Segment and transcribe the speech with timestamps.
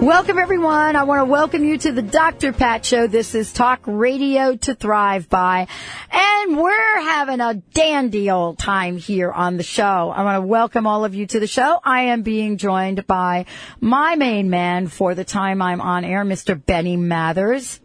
[0.00, 0.96] Welcome, everyone.
[0.96, 2.54] I want to welcome you to the Dr.
[2.54, 3.06] Pat Show.
[3.06, 5.66] This is Talk Radio to Thrive By.
[6.10, 10.10] And we're having a dandy old time here on the show.
[10.10, 11.78] I want to welcome all of you to the show.
[11.84, 13.44] I am being joined by
[13.78, 16.58] my main man for the time I'm on air, Mr.
[16.64, 17.78] Benny Mathers.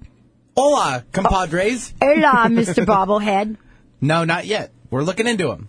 [0.56, 1.94] Hola, compadres.
[2.02, 2.86] Hola, Mr.
[2.86, 3.58] Bobblehead.
[4.00, 4.72] No, not yet.
[4.90, 5.68] We're looking into them.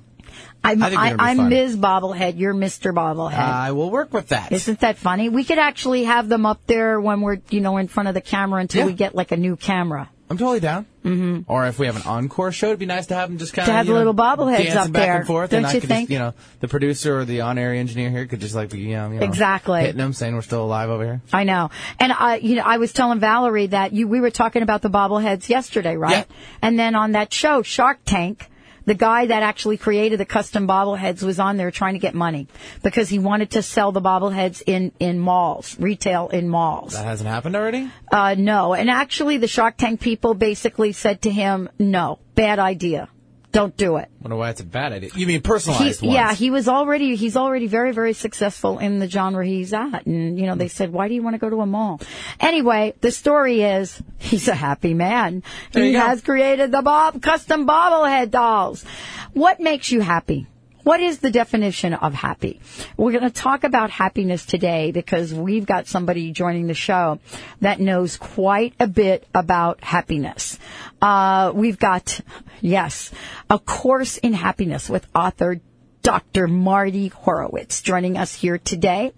[0.73, 1.49] I'm, I I, they're gonna be I'm.
[1.49, 1.77] Ms.
[1.77, 2.39] Bobblehead.
[2.39, 2.95] You're Mr.
[2.95, 3.39] Bobblehead.
[3.39, 4.53] I will work with that.
[4.53, 5.29] Isn't that funny?
[5.29, 8.21] We could actually have them up there when we're, you know, in front of the
[8.21, 8.87] camera until Yeah.
[8.87, 10.11] we get like a new camera.
[10.29, 10.87] I'm totally down.
[11.05, 11.43] Mm-hmm.
[11.49, 13.67] Or if we have an encore show, it'd be nice to have them just kind
[13.67, 15.17] To of have you know, little bobbleheads up back there.
[15.19, 16.09] and forth, Don't and I you think?
[16.09, 18.97] just, you know, the producer or the on-air engineer here could just like be, you
[18.97, 19.83] know, you know, Exactly.
[19.83, 21.21] hitting them, saying we're still alive over here.
[21.33, 21.71] I know.
[22.01, 24.91] And I, you know, I was telling Valerie that you, we were talking about the
[24.91, 26.27] bobbleheads yesterday, right?
[26.29, 26.37] Yeah.
[26.61, 28.51] And then on that show, Shark Tank,
[28.87, 32.49] the guy that actually created the custom bobbleheads was on there trying to get money
[32.83, 36.93] because he wanted to sell the bobbleheads in, in malls, retail in malls.
[36.93, 37.91] That hasn't happened already.
[38.11, 38.75] Uh, no.
[38.75, 43.09] And actually the Shark Tank people basically said to him, no, bad idea.
[43.57, 44.11] Don't do it.
[44.21, 45.09] I Wonder why it's a bad idea.
[45.15, 46.13] You mean He, personalized ones?
[46.13, 50.39] yeah, he was already he's already very very successful in the genre he's at, and
[50.39, 50.77] you know they hmm.
[50.77, 51.99] said, why do you want to go to a mall?
[52.39, 55.43] Anyway, the story is he's a happy man.
[55.73, 56.01] There he go.
[56.01, 58.85] has created the bob custom bobblehead dolls.
[59.33, 60.47] What makes you happy?
[60.87, 62.61] What is the definition of happy?
[62.97, 67.19] We're going to talk about happiness today because we've got somebody joining the show
[67.61, 70.61] that knows quite a bit about happiness.
[71.03, 72.21] Uh, we've got,
[72.61, 73.11] yes,
[73.51, 75.61] a course in happiness with author
[76.05, 76.47] Dr.
[76.47, 79.13] Mardi Horowitz joining us here today.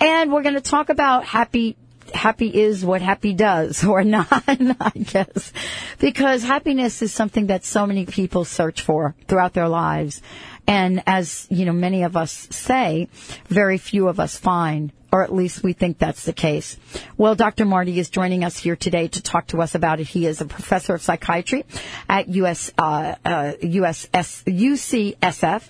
[0.00, 1.76] And we're going to talk about happy
[2.14, 5.52] happy is what happy does or not, I guess.
[5.98, 10.22] Because happiness is something that so many people search for throughout their lives.
[10.66, 13.08] And as, you know, many of us say,
[13.46, 16.76] very few of us find, or at least we think that's the case.
[17.16, 17.64] Well, Dr.
[17.64, 20.08] Mardi is joining us here today to talk to us about it.
[20.08, 21.64] He is a professor of psychiatry
[22.06, 25.62] at US, uh, uh, USS, UCSF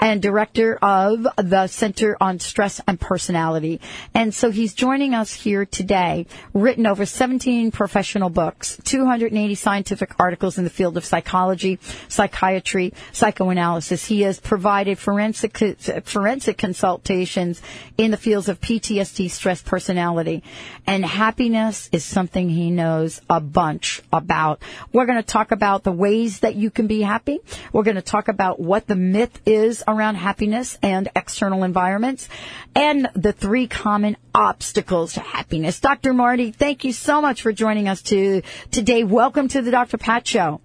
[0.00, 3.80] and director of the Center on Stress and Personality.
[4.14, 10.58] And so he's joining us here today, written over 17 professional books, 280 scientific articles
[10.58, 14.06] in the field of psychology, psychiatry, psychoanalysis.
[14.06, 15.58] He has provided forensic,
[16.04, 17.60] forensic consultations
[17.98, 18.60] in the fields of
[18.92, 20.42] PTSD, stress, personality,
[20.86, 24.62] and happiness is something he knows a bunch about.
[24.92, 27.40] We're going to talk about the ways that you can be happy.
[27.72, 32.28] We're going to talk about what the myth is around happiness and external environments
[32.74, 35.80] and the three common obstacles to happiness.
[35.80, 36.12] Dr.
[36.12, 39.04] Mardi, thank you so much for joining us to, today.
[39.04, 39.96] Welcome to the Dr.
[39.96, 40.60] Pat Show.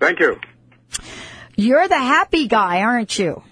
[0.00, 0.40] Thank you.
[1.54, 3.42] You're the happy guy, aren't you?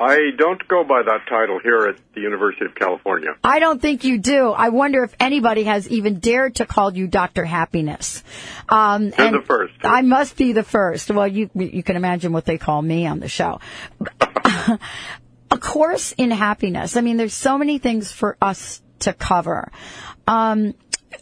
[0.00, 3.36] I don't go by that title here at the University of California.
[3.44, 4.48] I don't think you do.
[4.48, 7.44] I wonder if anybody has even dared to call you Dr.
[7.44, 8.24] Happiness.
[8.70, 9.74] Um, You're the first.
[9.82, 11.10] I must be the first.
[11.10, 13.60] Well, you you can imagine what they call me on the show.
[15.50, 16.96] a course in happiness.
[16.96, 19.70] I mean, there's so many things for us to cover.
[20.26, 20.74] Um,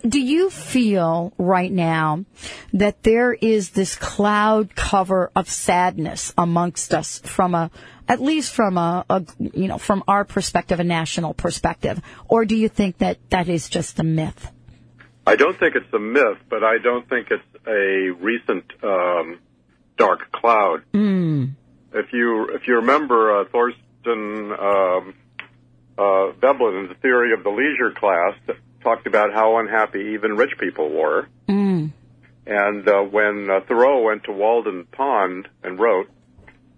[0.06, 2.24] do you feel right now
[2.72, 7.70] that there is this cloud cover of sadness amongst us from a,
[8.06, 12.00] at least from a, a, you know, from our perspective, a national perspective?
[12.28, 14.50] Or do you think that that is just a myth?
[15.26, 19.40] I don't think it's a myth, but I don't think it's a recent um,
[19.96, 20.82] dark cloud.
[21.92, 25.14] If you if you remember uh, Thorstein um,
[25.98, 28.34] uh, Veblen's theory of the leisure class
[28.88, 31.28] talked about how unhappy even rich people were.
[32.46, 36.08] And uh, when uh, Thoreau went to Walden Pond and wrote,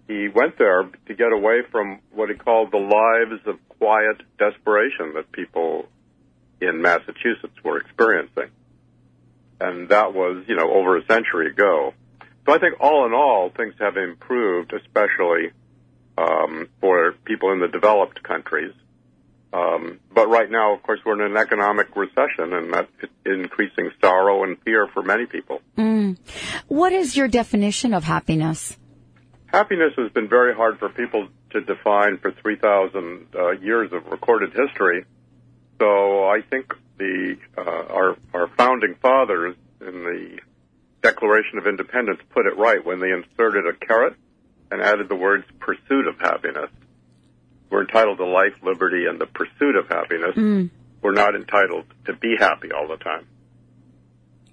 [0.07, 5.13] he went there to get away from what he called the lives of quiet desperation
[5.15, 5.85] that people
[6.59, 8.49] in Massachusetts were experiencing.
[9.61, 11.93] And that was, you know, over a century ago.
[12.45, 15.51] So I think all in all, things have improved, especially
[16.17, 18.73] um, for people in the developed countries.
[19.53, 22.91] Um, but right now, of course, we're in an economic recession, and that's
[23.25, 25.61] increasing sorrow and fear for many people.
[26.67, 28.77] What is your definition of happiness?
[29.47, 34.53] Happiness has been very hard for people to define for 3,000 uh, years of recorded
[34.53, 35.03] history.
[35.79, 40.39] So I think the uh, our our founding fathers in the
[41.01, 44.13] Declaration of Independence put it right when they inserted a caret
[44.69, 46.69] and added the words pursuit of happiness.
[47.71, 50.69] We're entitled to life, liberty, and the pursuit of happiness.
[51.01, 53.25] We're not entitled to be happy all the time.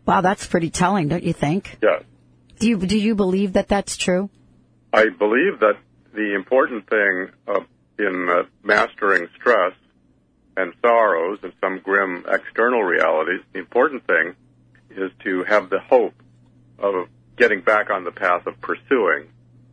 [0.07, 1.77] Wow, that's pretty telling, don't you think?
[1.83, 2.05] Yes.
[2.61, 4.31] Do you do you believe that that's true?
[4.93, 5.75] I believe that
[6.15, 7.61] the important thing uh,
[7.99, 9.75] in uh, mastering stress
[10.57, 14.35] and sorrows and some grim external realities, the important thing
[14.91, 16.15] is to have the hope
[16.79, 19.29] of getting back on the path of pursuing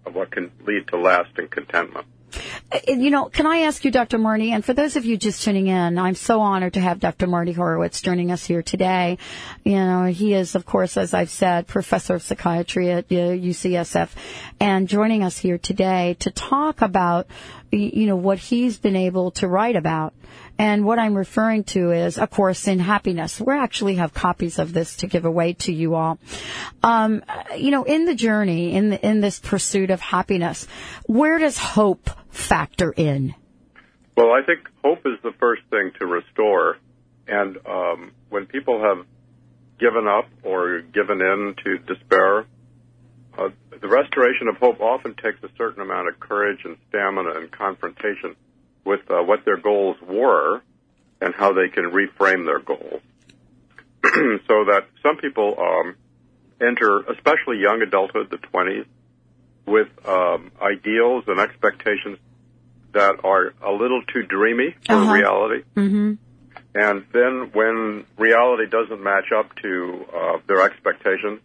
[0.06, 2.06] of what can lead to lasting contentment.
[2.72, 4.18] Uh, You know, can I ask you, Dr.
[4.18, 7.28] Mardi, and for those of you just tuning in, I'm so honored to have Dr.
[7.28, 9.18] Mardi Horowitz joining us here today.
[9.64, 14.10] You know, he is, of course, as I've said, professor of psychiatry at uh, UCSF,
[14.60, 17.28] and joining us here today to talk about,
[17.80, 20.13] you know, what he's been able to write about.
[20.57, 23.42] And what I'm referring to is, of course, in happiness.
[23.42, 26.18] We actually have copies of this to give away to you all.
[26.81, 27.24] Um,
[27.57, 30.68] you know, in the journey, in the, in this pursuit of happiness,
[31.07, 33.36] where does hope factor in?
[34.16, 36.77] Well, I think hope is the first thing to restore.
[37.27, 39.06] And um, when people have
[39.77, 42.45] given up or given in to despair,
[43.38, 43.50] uh,
[43.82, 48.36] the restoration of hope often takes a certain amount of courage and stamina and confrontation
[48.84, 50.62] with uh, what their goals were
[51.22, 53.02] and how they can reframe their goals.
[54.48, 55.96] so that some people um,
[56.62, 58.86] enter, especially young adulthood, the 20s,
[59.66, 62.20] with um, ideals and expectations
[62.94, 65.12] that are a little too dreamy for Uh-huh.
[65.14, 65.64] reality.
[65.76, 66.14] Mm-hmm.
[66.76, 71.40] And then when reality doesn't match up to uh, their expectations,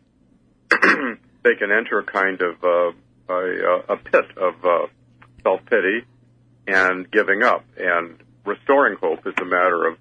[1.43, 2.93] they can enter a kind of uh,
[3.33, 4.87] a, a pit of uh,
[5.43, 6.05] self-pity
[6.67, 7.65] and giving up.
[7.77, 9.99] And restoring hope is a matter of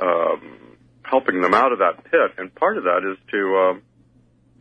[0.00, 2.32] um, helping them out of that pit.
[2.38, 3.82] And part of that is to um,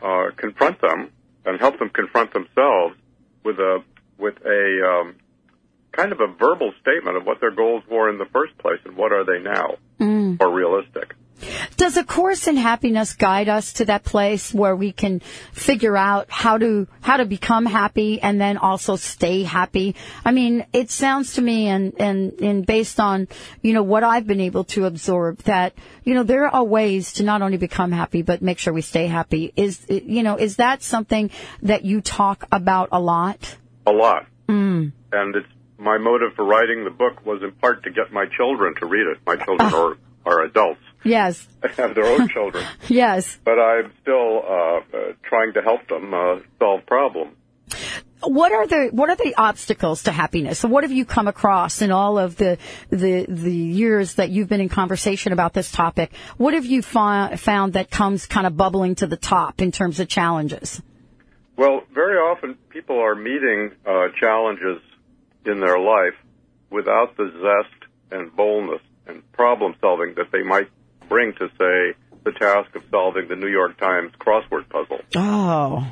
[0.01, 1.11] uh, confront them
[1.45, 2.95] and help them confront themselves
[3.43, 3.83] with a
[4.17, 5.15] with a um,
[5.91, 8.95] kind of a verbal statement of what their goals were in the first place and
[8.97, 9.75] what are they now
[10.39, 11.15] or realistic.
[11.77, 15.19] Does a course in happiness guide us to that place where we can
[15.53, 19.95] figure out how to how to become happy and then also stay happy?
[20.25, 23.27] I mean, it sounds to me and and and based on,
[23.61, 27.23] you know, what I've been able to absorb that, you know, there are ways to
[27.23, 29.53] not only become happy but make sure we stay happy.
[29.55, 31.29] Is you know, is that something
[31.61, 33.55] that you talk about a lot?
[33.85, 34.25] A lot.
[34.49, 34.93] Mm.
[35.11, 35.47] And it's
[35.77, 39.05] my motive for writing the book was in part to get my children to read
[39.05, 39.19] it.
[39.27, 40.81] My children are are adults.
[41.07, 41.47] Yes.
[41.77, 42.65] have their own children.
[42.87, 43.37] Yes.
[43.43, 44.81] But I'm still uh, uh,
[45.23, 47.35] trying to help them uh, solve problems.
[48.21, 50.59] what are the what are the obstacles to happiness?
[50.59, 52.57] So what have you come across in all of the
[52.89, 56.11] the the years that you've been in conversation about this topic?
[56.37, 59.99] What have you fi- found that comes kind of bubbling to the top in terms
[59.99, 60.81] of challenges?
[61.57, 64.81] Well, very often people are meeting uh, challenges
[65.45, 66.13] in their life
[66.69, 70.69] without the zest and boldness and problem solving that they might
[71.07, 74.99] bring to, say, the task of solving the New York Times crossword puzzle.
[75.15, 75.87] Oh,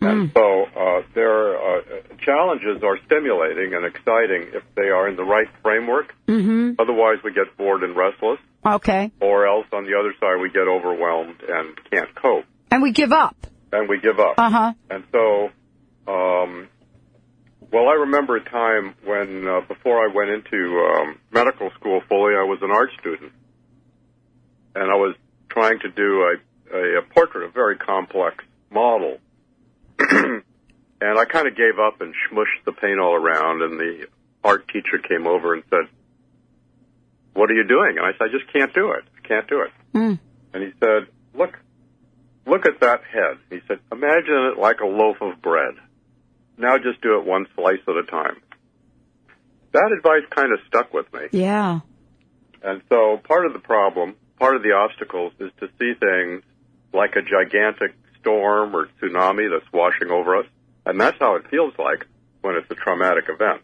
[0.00, 1.80] And so uh, their uh,
[2.24, 6.14] challenges are stimulating and exciting if they are in the right framework.
[6.26, 6.72] Mm-hmm.
[6.78, 9.10] Otherwise, we get bored and restless, okay.
[9.20, 13.12] or else on the other side, we get overwhelmed and can't cope, And we give
[13.12, 13.36] up.
[13.72, 14.34] and we give up.
[14.38, 14.72] Uh huh.
[14.90, 15.50] And so,
[16.10, 16.68] um,
[17.72, 22.34] well, I remember a time when, uh, before I went into um, medical school fully,
[22.34, 23.32] I was an art student,
[24.78, 25.16] and I was
[25.48, 29.18] trying to do a, a, a portrait, a very complex model,
[29.98, 30.42] and
[31.00, 33.62] I kind of gave up and smushed the paint all around.
[33.62, 34.06] And the
[34.44, 35.88] art teacher came over and said,
[37.34, 39.04] "What are you doing?" And I said, "I just can't do it.
[39.16, 40.18] I can't do it." Mm.
[40.54, 41.58] And he said, "Look,
[42.46, 45.74] look at that head." He said, "Imagine it like a loaf of bread.
[46.56, 48.40] Now just do it one slice at a time."
[49.72, 51.20] That advice kind of stuck with me.
[51.32, 51.80] Yeah.
[52.62, 56.42] And so part of the problem, part of the obstacles is to see things
[56.92, 60.46] like a gigantic storm or tsunami that's washing over us.
[60.86, 62.06] And that's how it feels like
[62.40, 63.62] when it's a traumatic event.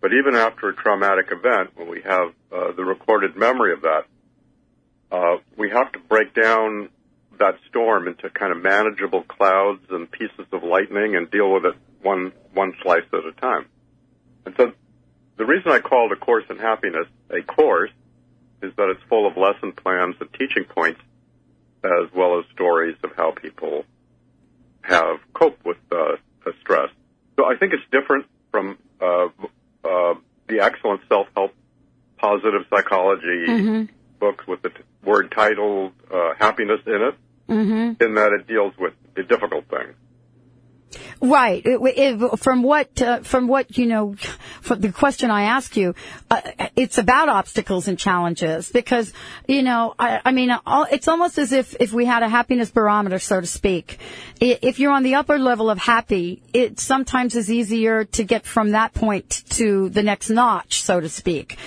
[0.00, 4.04] But even after a traumatic event, when we have uh, the recorded memory of that,
[5.12, 6.88] uh, we have to break down
[7.38, 11.74] that storm into kind of manageable clouds and pieces of lightning and deal with it
[12.02, 13.66] one one slice at a time.
[14.46, 14.72] And so
[15.36, 17.90] the reason I called A Course in Happiness a course
[18.62, 21.00] is that it's full of lesson plans and teaching points,
[21.84, 23.84] as well as stories of how people
[24.82, 26.90] have coped with uh, the stress.
[27.36, 29.28] So I think it's different from uh,
[29.84, 30.14] uh,
[30.48, 31.54] the excellent self-help,
[32.18, 33.46] positive psychology
[34.18, 37.14] books with the t- word titled uh, "Happiness" in it,
[37.48, 38.02] Mm-hmm.
[38.04, 39.94] in that it deals with the difficult things.
[41.20, 41.62] Right.
[41.64, 44.14] It, it, from what, uh, from what, you know,
[44.60, 45.94] from the question I ask you,
[46.30, 46.40] uh,
[46.76, 49.12] it's about obstacles and challenges because,
[49.46, 50.56] you know, I, I mean,
[50.90, 53.98] it's almost as if, if we had a happiness barometer, so to speak.
[54.40, 58.70] If you're on the upper level of happy, it sometimes is easier to get from
[58.70, 61.58] that point to the next notch, so to speak.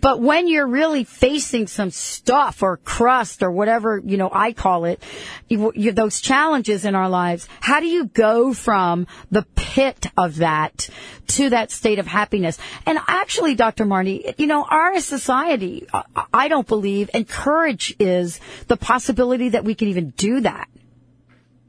[0.00, 4.84] But when you're really facing some stuff or crust or whatever, you know, I call
[4.84, 5.02] it,
[5.48, 10.36] you, you, those challenges in our lives, how do you go from the pit of
[10.36, 10.90] that
[11.26, 12.58] to that state of happiness?
[12.84, 13.86] And actually, Dr.
[13.86, 15.86] Mardi, you know, our society,
[16.34, 20.68] I don't believe encourages the possibility that we can even do that.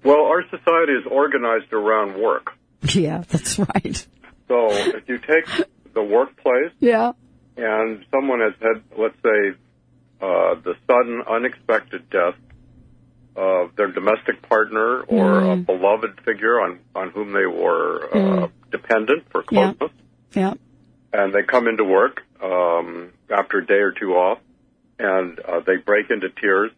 [0.04, 2.52] Well, our society is organized around work.
[2.82, 4.08] Yeah, that's right.
[4.50, 5.46] So if you take
[5.94, 7.14] the workplace, yeah,
[7.56, 9.58] and someone has had, let's say,
[10.22, 12.36] uh, the sudden, unexpected death
[13.36, 15.54] of their domestic partner or mm.
[15.54, 18.52] a beloved figure on on whom they were uh, mm.
[18.72, 19.92] dependent for closeness.
[20.34, 20.42] Yeah.
[20.42, 20.54] yeah.
[21.12, 24.40] And they come into work um, after a day or two off,
[25.00, 26.72] and uh, they break into tears.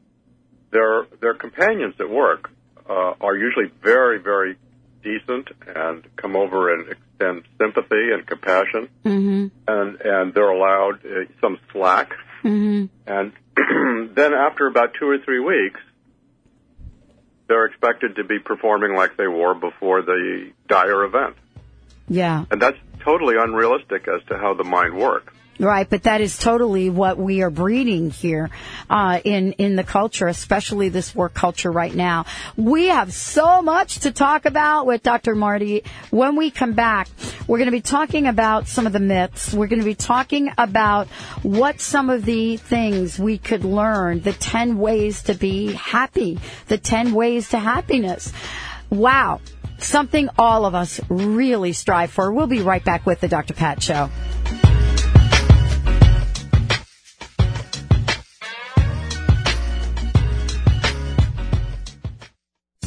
[0.72, 2.50] Their their companions at work
[2.89, 4.58] uh, are usually very very
[5.03, 9.48] decent and come over and extend sympathy and compassion, mm-hmm.
[9.67, 12.12] and and they're allowed uh, some slack.
[12.43, 12.86] Mm-hmm.
[13.08, 13.34] And
[14.15, 15.79] then after about two or three weeks,
[17.51, 21.36] they're expected to be performing like they were before the dire event.
[22.08, 22.46] Yeah.
[22.50, 25.34] And that's totally unrealistic as to how the mind works.
[25.61, 28.49] Right, but that is totally what we are breeding here
[28.89, 32.25] uh, in in the culture, especially this work culture right now.
[32.57, 35.35] We have so much to talk about with Dr.
[35.35, 35.83] Mardi.
[36.09, 37.09] When we come back,
[37.45, 39.53] we're going to be talking about some of the myths.
[39.53, 41.07] We're going to be talking about
[41.43, 46.39] what some of the things we could learn, the ten ways to be happy,
[46.69, 48.33] the ten ways to happiness.
[48.89, 49.41] Wow,
[49.77, 52.31] something all of us really strive for.
[52.31, 53.53] We'll be right back with the Dr.
[53.53, 54.09] Pat Show.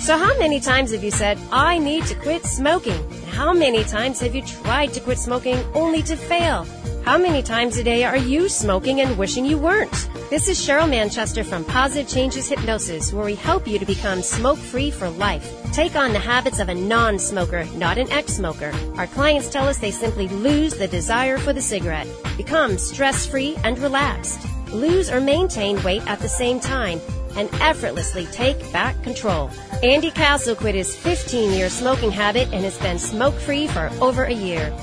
[0.00, 3.00] So, how many times have you said, I need to quit smoking?
[3.30, 6.66] How many times have you tried to quit smoking only to fail?
[7.04, 10.08] How many times a day are you smoking and wishing you weren't?
[10.28, 14.58] This is Cheryl Manchester from Positive Changes Hypnosis, where we help you to become smoke
[14.58, 15.48] free for life.
[15.72, 18.72] Take on the habits of a non smoker, not an ex smoker.
[18.96, 23.56] Our clients tell us they simply lose the desire for the cigarette, become stress free
[23.62, 24.40] and relaxed,
[24.72, 27.00] lose or maintain weight at the same time
[27.36, 29.50] and effortlessly take back control.
[29.82, 34.24] Andy Castle quit his 15 year smoking habit and has been smoke free for over
[34.24, 34.74] a year.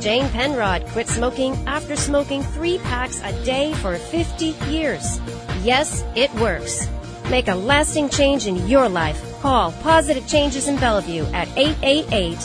[0.00, 5.20] Jane Penrod quit smoking after smoking three packs a day for 50 years.
[5.62, 6.88] Yes, it works.
[7.30, 9.22] Make a lasting change in your life.
[9.40, 12.36] Call Positive Changes in Bellevue at 888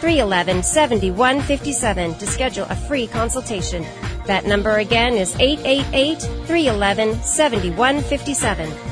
[0.00, 3.84] 311 7157 to schedule a free consultation.
[4.26, 8.91] That number again is 888 311 7157.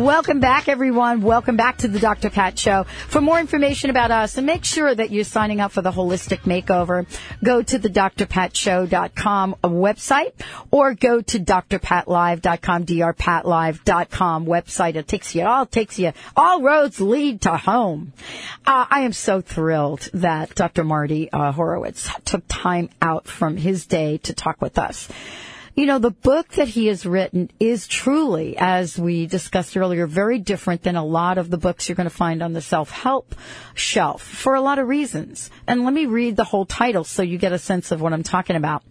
[0.00, 1.20] Welcome back, everyone.
[1.20, 2.30] Welcome back to the Dr.
[2.30, 2.84] Pat Show.
[2.84, 6.38] For more information about us, and make sure that you're signing up for the holistic
[6.44, 7.06] makeover,
[7.44, 10.32] go to the drpatshow.com website
[10.70, 14.94] or go to drpatlive.com, drpatlive.com website.
[14.94, 18.14] It takes you, it all takes you, all roads lead to home.
[18.64, 20.82] Uh, I am so thrilled that Dr.
[20.82, 25.10] Mardi uh, Horowitz took time out from his day to talk with us.
[25.74, 30.38] You know, the book that he has written is truly, as we discussed earlier, very
[30.38, 33.34] different than a lot of the books you're going to find on the self-help
[33.74, 35.48] shelf for a lot of reasons.
[35.66, 38.24] And let me read the whole title so you get a sense of what I'm
[38.24, 38.82] talking about.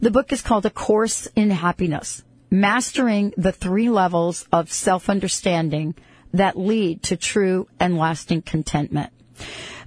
[0.00, 5.96] The book is called A Course in Happiness, Mastering the Three Levels of Self-Understanding
[6.32, 9.12] that Lead to True and Lasting Contentment.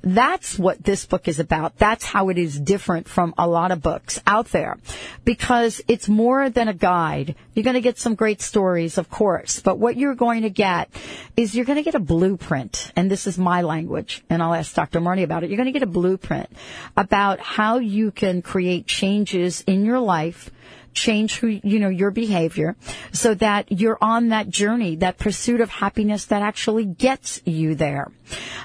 [0.04, 1.78] That's what this book is about.
[1.78, 4.78] That's how it is different from a lot of books out there
[5.24, 7.36] because it's more than a guide.
[7.54, 10.90] You're going to get some great stories, of course, but what you're going to get
[11.38, 12.92] is you're going to get a blueprint.
[12.98, 14.24] And this is my language.
[14.30, 15.00] And I'll ask Dr.
[15.00, 15.50] Mardi about it.
[15.50, 16.50] You're going to get a blueprint
[16.98, 20.52] about how you can create changes in your life
[20.94, 22.76] change who, you know, your behavior
[23.12, 28.12] so that you're on that journey, that pursuit of happiness that actually gets you there.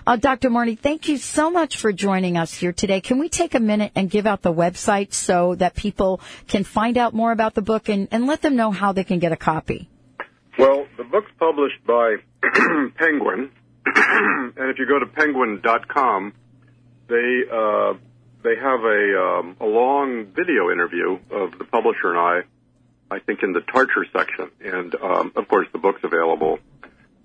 [0.07, 0.51] Uh, Dr.
[0.51, 3.01] Mardi, thank you so much for joining us here today.
[3.01, 6.97] Can we take a minute and give out the website so that people can find
[6.97, 9.37] out more about the book and, and let them know how they can get a
[9.37, 9.89] copy?
[10.59, 12.17] Well, the book's published by
[12.97, 13.51] Penguin,
[13.87, 16.33] and if you go to penguin.com,
[17.09, 17.95] they uh,
[18.43, 22.41] they have a um, a long video interview of the publisher and I.
[23.11, 26.59] I think in the Tarcher section, and um, of course the book's available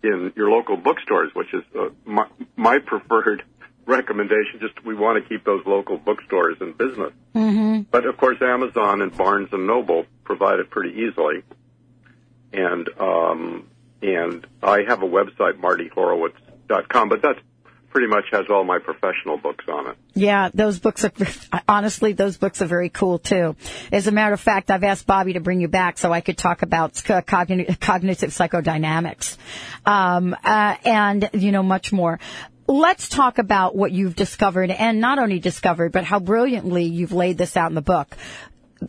[0.01, 3.43] in your local bookstores, which is uh, my, my preferred
[3.85, 4.59] recommendation.
[4.61, 7.11] Just we want to keep those local bookstores in business.
[7.35, 7.81] Mm-hmm.
[7.91, 11.43] But of course, Amazon and Barnes and Noble provide it pretty easily.
[12.53, 13.67] And um,
[14.01, 17.39] and I have a website, mardihorowitz.com, but that's
[17.93, 19.97] pretty much has all my professional books on it.
[20.15, 21.11] Yeah, those books are
[21.69, 23.55] honestly those books are very cool too.
[23.91, 26.37] As a matter of fact, I've asked Bobby to bring you back so I could
[26.37, 29.37] talk about cognitive, cognitive psychodynamics,
[29.85, 32.19] um, uh, and you know much more.
[32.65, 37.37] Let's talk about what you've discovered, and not only discovered, but how brilliantly you've laid
[37.37, 38.17] this out in the book.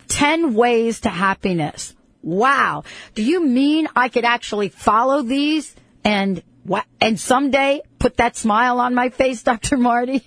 [0.09, 1.95] Ten ways to happiness.
[2.23, 2.85] Wow.
[3.15, 8.81] Do you mean I could actually follow these and what, and someday put that smile
[8.81, 9.79] on my face, Dr.
[9.79, 10.23] Mardi?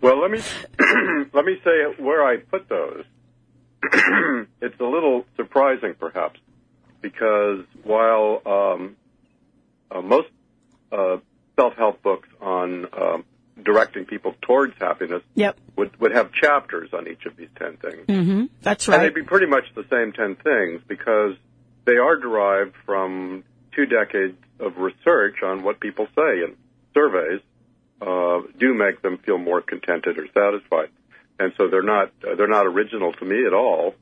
[0.00, 0.42] well, let me
[1.32, 3.04] let me say where I put those.
[4.60, 6.40] it's a little surprising, perhaps,
[7.00, 8.96] because while um,
[9.88, 10.26] uh, most
[10.90, 11.18] uh,
[11.54, 13.24] self-help books on um,
[13.62, 15.56] directing people towards happiness yep.
[15.76, 18.04] would would have chapters on each of these ten things.
[18.08, 18.44] Mm-hmm.
[18.62, 18.96] That's right.
[18.96, 21.36] And they'd be pretty much the same ten things because
[21.84, 23.44] they are derived from
[23.76, 26.56] two decades of research on what people say, and
[26.96, 27.40] surveys
[28.00, 30.88] uh, do make them feel more contented or satisfied.
[31.38, 33.94] And so they're not uh, they're not original to me at all.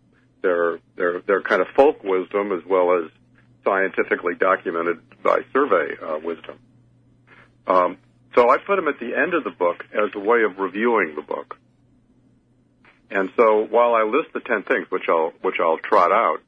[0.43, 3.11] They're they're they're kind of folk wisdom as well as
[3.65, 6.59] scientifically documented by survey uh, wisdom.
[7.67, 7.99] Um,
[8.35, 11.15] so I put them at the end of the book as a way of reviewing
[11.17, 11.59] the book.
[13.11, 16.39] And so while I list the ten things, which I'll which I'll trot out,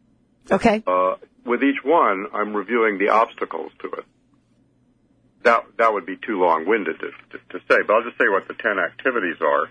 [0.53, 4.05] okay, uh, with each one, I'm reviewing the obstacles to it.
[5.47, 8.49] That that would be too long-winded to, to, to say, but I'll just say what
[8.49, 9.71] the ten activities are.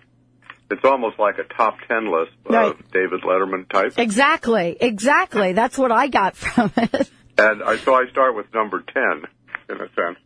[0.71, 2.71] It's almost like a top ten list right.
[2.71, 3.93] of David Letterman type.
[3.97, 5.51] Exactly, exactly.
[5.51, 7.11] That's what I got from it.
[7.37, 9.25] And I, so I start with number ten,
[9.69, 10.17] in a sense,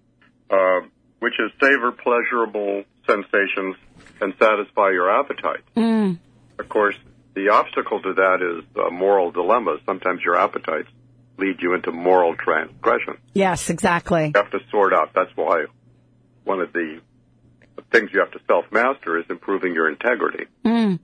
[0.51, 3.75] uh, which is savor pleasurable sensations
[4.21, 5.63] and satisfy your appetite.
[5.75, 6.19] Mm.
[6.59, 6.95] Of course,
[7.33, 9.81] the obstacle to that is uh, moral dilemmas.
[9.87, 10.89] Sometimes your appetites
[11.39, 13.17] lead you into moral transgression.
[13.33, 14.27] Yes, exactly.
[14.27, 15.11] You have to sort out.
[15.13, 15.65] That's why
[16.43, 17.01] one of the
[17.91, 20.45] things you have to self master is improving your integrity.
[20.65, 20.99] Mm.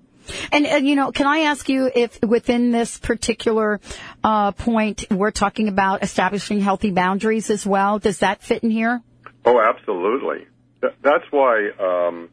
[0.52, 3.80] And, uh, you know, can I ask you if within this particular
[4.24, 8.00] uh, point we're talking about establishing healthy boundaries as well?
[8.00, 9.02] Does that fit in here?
[9.45, 10.48] Oh, absolutely.
[10.82, 12.30] Th- that's why um,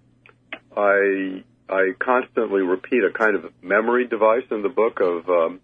[0.77, 5.61] I I constantly repeat a kind of memory device in the book of um,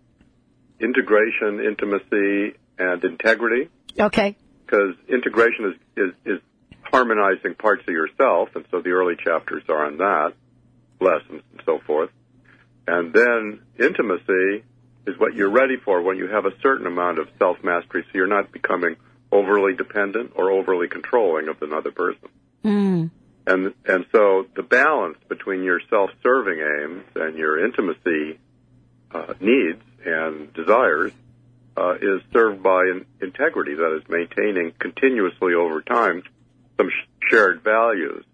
[0.81, 3.69] integration, intimacy, and integrity.
[3.99, 4.37] Okay.
[4.65, 6.41] Because integration is, is, is
[6.83, 10.33] harmonizing parts of yourself, and so the early chapters are on that,
[11.01, 12.11] lessons and so forth.
[12.87, 14.65] And then intimacy
[15.07, 18.11] is what you're ready for when you have a certain amount of self mastery, so
[18.15, 18.97] you're not becoming
[19.31, 22.29] overly dependent or overly controlling of another person.
[22.65, 23.11] Mm.
[23.47, 28.39] And and so the balance between your self-serving aims and your intimacy
[29.11, 31.13] uh, needs and desires
[31.77, 36.23] uh, is served by an integrity that is maintaining continuously over time
[36.77, 38.25] some sh- shared values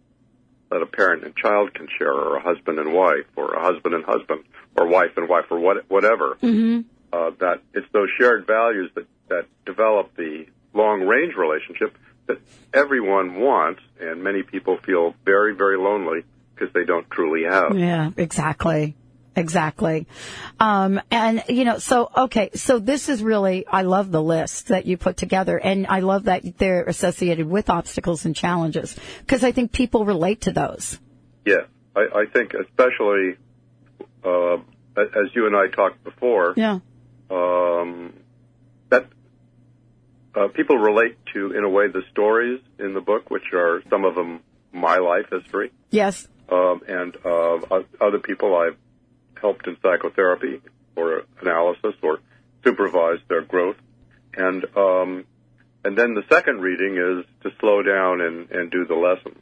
[0.70, 3.94] that a parent and child can share, or a husband and wife, or a husband
[3.94, 4.44] and husband,
[4.76, 6.36] or wife and wife, or what, whatever.
[6.42, 6.80] Mm-hmm.
[7.12, 11.96] Uh, that it's those shared values that that develop the long range relationship
[12.26, 12.38] that
[12.72, 16.24] everyone wants, and many people feel very, very lonely
[16.54, 17.78] because they don't truly have.
[17.78, 18.96] Yeah, exactly.
[19.36, 20.06] Exactly.
[20.60, 24.86] Um, and, you know, so, okay, so this is really, I love the list that
[24.86, 29.50] you put together, and I love that they're associated with obstacles and challenges, because I
[29.52, 30.98] think people relate to those.
[31.44, 31.64] Yeah,
[31.96, 33.36] I, I think especially,
[34.24, 34.56] uh,
[34.96, 36.78] as you and I talked before, Yeah.
[37.28, 38.12] um,
[38.90, 39.06] that
[40.36, 44.04] uh, people relate to, in a way, the stories in the book, which are some
[44.04, 44.40] of them
[44.72, 46.28] my life history, Yes.
[46.48, 48.76] um, and uh, other people I've
[49.44, 50.62] helped in psychotherapy
[50.96, 52.18] or analysis or
[52.64, 53.76] supervised their growth,
[54.34, 55.24] and um,
[55.84, 59.34] and then the second reading is to slow down and, and do the lesson.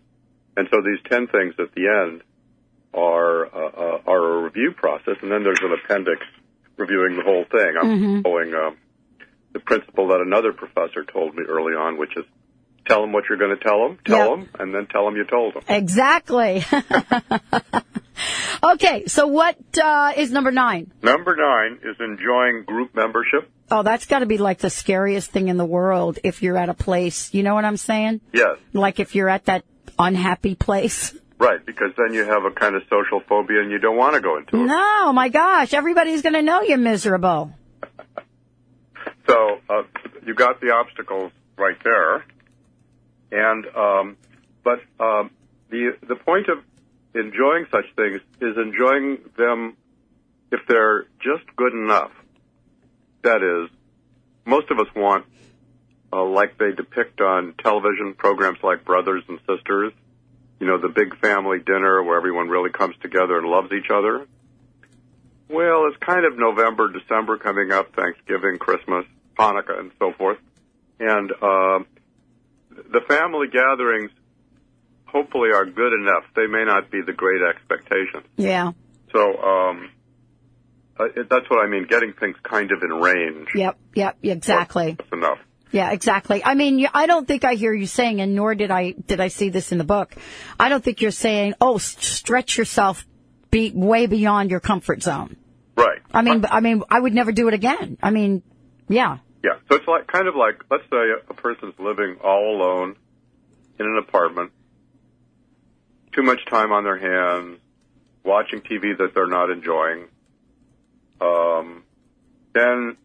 [0.57, 2.23] And so these ten things at the end
[2.93, 6.21] are uh, uh, are a review process, and then there's an appendix
[6.77, 7.71] reviewing the whole thing.
[7.81, 8.23] I'm Mhm.
[8.25, 8.71] following uh,
[9.53, 12.25] the principle that another professor told me early on, which is
[12.87, 14.37] tell them what you're going to tell them, tell Yeah.
[14.37, 15.63] them, and then tell them you told them.
[15.69, 16.65] Exactly.
[18.65, 20.91] okay, so what uh, is number nine?
[21.03, 23.51] Number nine is enjoying group membership.
[23.71, 26.69] Oh, that's got to be like the scariest thing in the world if you're at
[26.69, 27.33] a place.
[27.33, 28.21] You know what I'm saying?
[28.33, 29.65] Yes, Like if you're at that
[29.99, 31.15] unhappy place.
[31.39, 34.21] right, because then you have a kind of social phobia and you don't want to
[34.21, 34.67] go into it.
[34.67, 37.53] No, my gosh, everybody's going to know you're miserable.
[39.29, 39.83] So uh,
[40.27, 42.25] you got the obstacles right there,
[43.33, 44.17] and um,
[44.63, 45.31] but um,
[45.71, 46.59] the the point of
[47.15, 49.77] enjoying such things is enjoying them
[50.53, 52.13] if they're just good enough.
[53.23, 53.71] That is,
[54.45, 55.25] most of us want,
[56.13, 59.93] uh, like they depict on television programs like Brothers and Sisters,
[60.61, 64.27] you know, the big family dinner where everyone really comes together and loves each other.
[65.49, 69.05] Well, it's kind of November, December coming up, Thanksgiving, Christmas,
[69.39, 70.39] Hanukkah, and so forth.
[70.99, 71.87] And um
[72.93, 74.11] the family gatherings
[75.07, 76.25] hopefully are good enough.
[76.35, 78.27] They may not be the great expectations.
[78.37, 78.73] Yeah.
[79.13, 79.91] So um,
[80.99, 83.49] uh, that's what I mean, getting things kind of in range.
[83.55, 83.79] Yep.
[83.95, 84.19] Yep.
[84.23, 84.97] Exactly.
[84.99, 85.39] That's enough.
[85.71, 86.45] Yeah, exactly.
[86.45, 89.29] I mean, I don't think I hear you saying, and nor did I did I
[89.29, 90.15] see this in the book.
[90.61, 93.07] I don't think you're saying, "Oh, stretch yourself
[93.51, 95.37] be way beyond your comfort zone."
[95.75, 96.01] Right.
[96.13, 97.97] I mean, I mean, I would never do it again.
[98.03, 98.43] I mean,
[98.89, 99.59] yeah, Yeah.
[99.69, 102.97] So it's like kind of like let's say a person's living all alone
[103.79, 104.53] in an apartment,
[106.13, 107.59] too much time on their hands,
[108.25, 110.07] watching TV that they're not enjoying.
[111.21, 111.83] Um,
[112.55, 112.97] then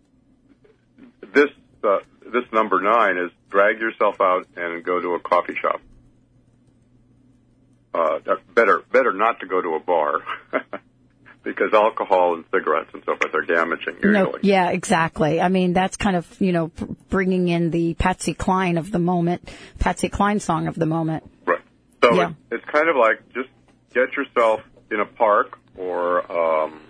[1.33, 1.49] this
[1.83, 5.81] uh, this number nine is drag yourself out and go to a coffee shop.
[7.93, 8.19] Uh,
[8.53, 10.19] better better not to go to a bar
[11.47, 14.11] because alcohol and cigarettes and so forth are damaging usually.
[14.13, 15.39] no, yeah, exactly.
[15.41, 16.71] I mean, that's kind of you know
[17.09, 21.23] bringing in the Patsy Cline of the moment, Patsy Cline song of the moment.
[21.45, 21.61] Right.
[22.03, 22.29] So Yeah.
[22.51, 23.49] it, it's kind of like just
[23.93, 26.81] get yourself in a park or um,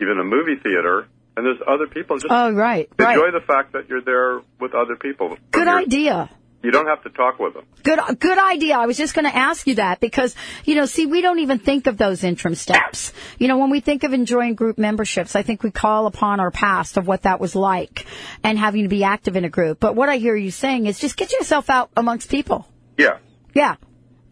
[0.00, 2.16] even a movie theater, and there's other people.
[2.16, 3.32] Just Oh, right, enjoy right.
[3.32, 5.36] the fact that you're there with other people.
[5.52, 6.28] Good idea.
[6.62, 7.64] You don't have to talk with them.
[7.82, 8.76] Good, good idea.
[8.76, 11.58] I was just going to ask you that because, you know, see, we don't even
[11.58, 13.12] think of those interim steps.
[13.38, 16.52] You know, when we think of enjoying group memberships, I think we call upon our
[16.52, 18.06] past of what that was like
[18.44, 19.80] and having to be active in a group.
[19.80, 22.68] But what I hear you saying is just get yourself out amongst people.
[22.96, 23.18] Yeah.
[23.54, 23.76] Yeah.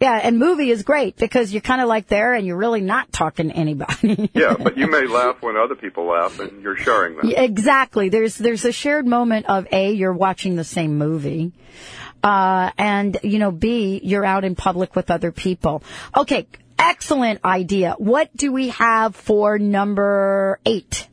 [0.00, 0.14] Yeah.
[0.22, 3.48] And movie is great because you're kind of like there and you're really not talking
[3.50, 4.30] to anybody.
[4.34, 7.42] Yeah, but you may laugh when other people laugh, and you're sharing that.
[7.44, 8.08] Exactly.
[8.08, 11.52] There's there's a shared moment of a you're watching the same movie,
[12.22, 15.82] uh, and you know b you're out in public with other people.
[16.16, 16.46] Okay,
[16.78, 17.94] excellent idea.
[17.98, 21.06] What do we have for number eight?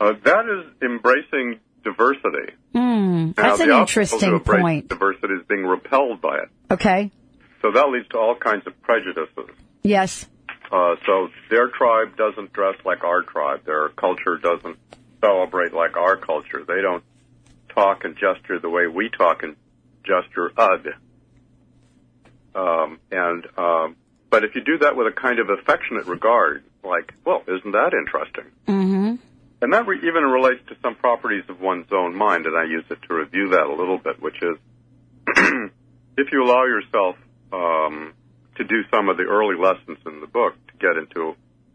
[0.00, 2.52] Uh, that is embracing diversity.
[2.72, 4.88] Hmm, Now, that's an obstacle to interesting point.
[4.88, 6.48] Diversity is being repelled by it.
[6.70, 7.10] Okay.
[7.62, 9.50] So that leads to all kinds of prejudices.
[9.82, 10.26] Yes.
[10.70, 13.64] Uh, so their tribe doesn't dress like our tribe.
[13.64, 14.78] Their culture doesn't
[15.20, 16.64] celebrate like our culture.
[16.66, 17.02] They don't
[17.74, 19.56] talk and gesture the way we talk and
[20.04, 20.52] gesture.
[20.56, 20.86] Ugh.
[22.54, 23.96] Um, and um,
[24.30, 27.92] but if you do that with a kind of affectionate regard, like, well, isn't that
[27.94, 28.44] interesting?
[28.66, 29.14] Mm-hmm.
[29.60, 32.84] And that re- even relates to some properties of one's own mind, and I use
[32.90, 34.56] it to review that a little bit, which is
[36.16, 37.16] if you allow yourself
[37.52, 38.12] um,
[38.56, 41.34] to do some of the early lessons in the book to get into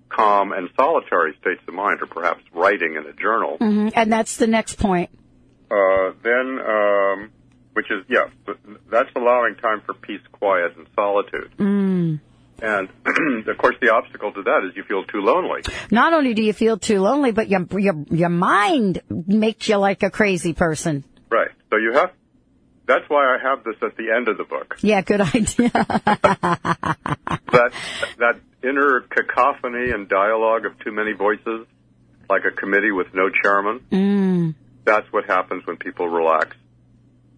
[0.09, 4.38] calm and solitary states of mind, or perhaps writing in a journal, hmm And that's
[4.38, 5.09] the next point.
[5.71, 7.31] uh, then, um,
[7.73, 8.27] which is, yeah,
[8.91, 11.51] that's allowing time for peace, quiet, and solitude.
[11.57, 12.19] Mm.
[12.62, 12.89] And
[13.47, 15.63] of course, the obstacle to that is you feel too lonely.
[15.89, 20.03] Not only do you feel too lonely, but your your your mind makes you like
[20.03, 21.03] a crazy person.
[21.31, 21.49] Right.
[21.71, 22.12] So you have.
[22.85, 24.77] That's why I have this at the end of the book.
[24.81, 25.71] Yeah, good idea.
[27.53, 27.71] That
[28.17, 31.67] that inner cacophony and dialogue of too many voices,
[32.29, 33.79] like a committee with no chairman.
[33.91, 34.55] mm.
[34.85, 36.57] That's what happens when people relax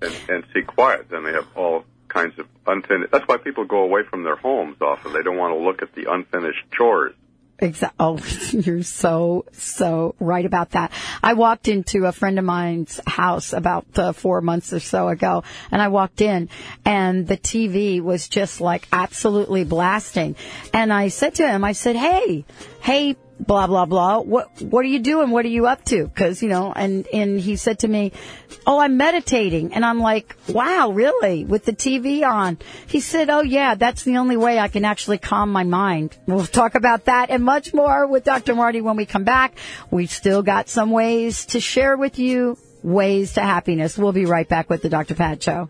[0.02, 1.10] and, and seek quiet.
[1.10, 3.12] Then they have all kinds of unfinished.
[3.12, 5.12] That's why people go away from their homes often.
[5.14, 7.14] They don't want to look at the unfinished chores.
[7.62, 8.20] Exa- oh,
[8.52, 10.92] you're so, so right about that.
[11.24, 15.44] I walked into a friend of mine's house about uh, four months or so ago,
[15.72, 16.50] and I walked in,
[16.84, 20.36] and the TV was just like absolutely blasting.
[20.74, 22.44] And I said to him, I said, hey,
[22.82, 25.30] hey, blah, blah, blah, what, what are you doing?
[25.30, 26.08] What are you up to?
[26.10, 28.12] Cause, you know, and, and he said to me,
[28.66, 29.74] oh, I'm meditating.
[29.74, 31.46] And I'm like, wow, really?
[31.46, 32.58] With the TV on?
[32.88, 36.18] He said, oh yeah, that's the only way I can actually calm my mind.
[36.26, 38.56] We'll talk about that and much more with Dr.
[38.56, 39.58] Mardi when we come back.
[39.92, 43.98] We've still got some ways to share with you, ways to happiness.
[43.98, 45.16] We'll be right back with the Dr.
[45.16, 45.70] Pat Show.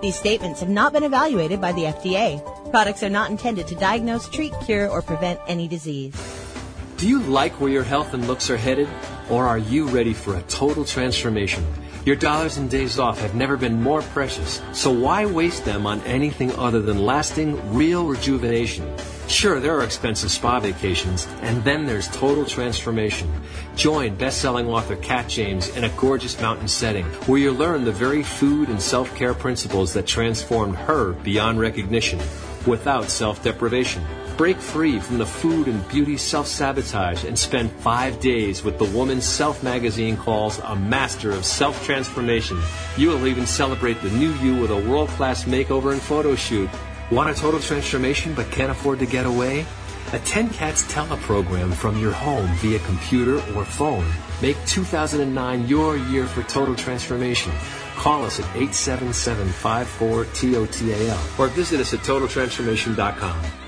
[0.00, 2.40] These statements have not been evaluated by the FDA.
[2.70, 6.14] Products are not intended to diagnose, treat, cure, or prevent any disease.
[6.98, 8.88] Do you like where your health and looks are headed?
[9.28, 11.66] Or are you ready for a total transformation?
[12.08, 16.00] Your dollars and days off have never been more precious, so why waste them on
[16.04, 18.90] anything other than lasting, real rejuvenation?
[19.26, 23.30] Sure, there are expensive spa vacations, and then there's total transformation.
[23.76, 28.22] Join best-selling author Kat James in a gorgeous mountain setting where you'll learn the very
[28.22, 32.20] food and self-care principles that transformed her beyond recognition
[32.66, 34.02] without self-deprivation.
[34.38, 39.20] Break free from the food and beauty self-sabotage and spend five days with the woman
[39.20, 42.60] Self magazine calls a master of self-transformation.
[42.96, 46.70] You will even celebrate the new you with a world-class makeover and photo shoot.
[47.10, 49.66] Want a total transformation but can't afford to get away?
[50.12, 54.06] Attend Kat's teleprogram from your home via computer or phone.
[54.40, 57.50] Make 2009 your year for total transformation.
[57.96, 63.67] Call us at 877-54-TOTAL or visit us at totaltransformation.com.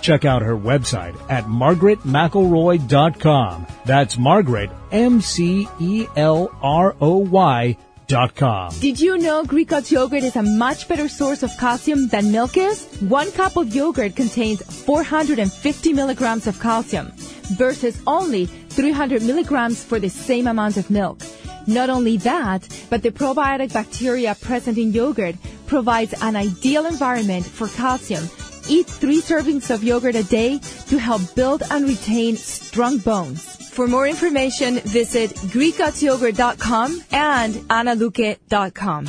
[0.00, 3.66] Check out her website at margaretmcelroy.com.
[3.84, 5.66] That's Margaret, M-C-E-L-R-O-Y
[8.10, 8.74] dot com.
[8.80, 12.56] Did you know Greek God's yogurt is a much better source of calcium than milk
[12.56, 12.86] is?
[13.02, 17.12] One cup of yogurt contains 450 milligrams of calcium
[17.56, 21.20] versus only 300 milligrams for the same amount of milk.
[21.68, 25.36] Not only that, but the probiotic bacteria present in yogurt
[25.68, 28.28] provides an ideal environment for calcium.
[28.70, 33.42] Eat three servings of yogurt a day to help build and retain strong bones.
[33.70, 39.08] For more information, visit GreekGodsYogurt.com and AnnaLuque.com.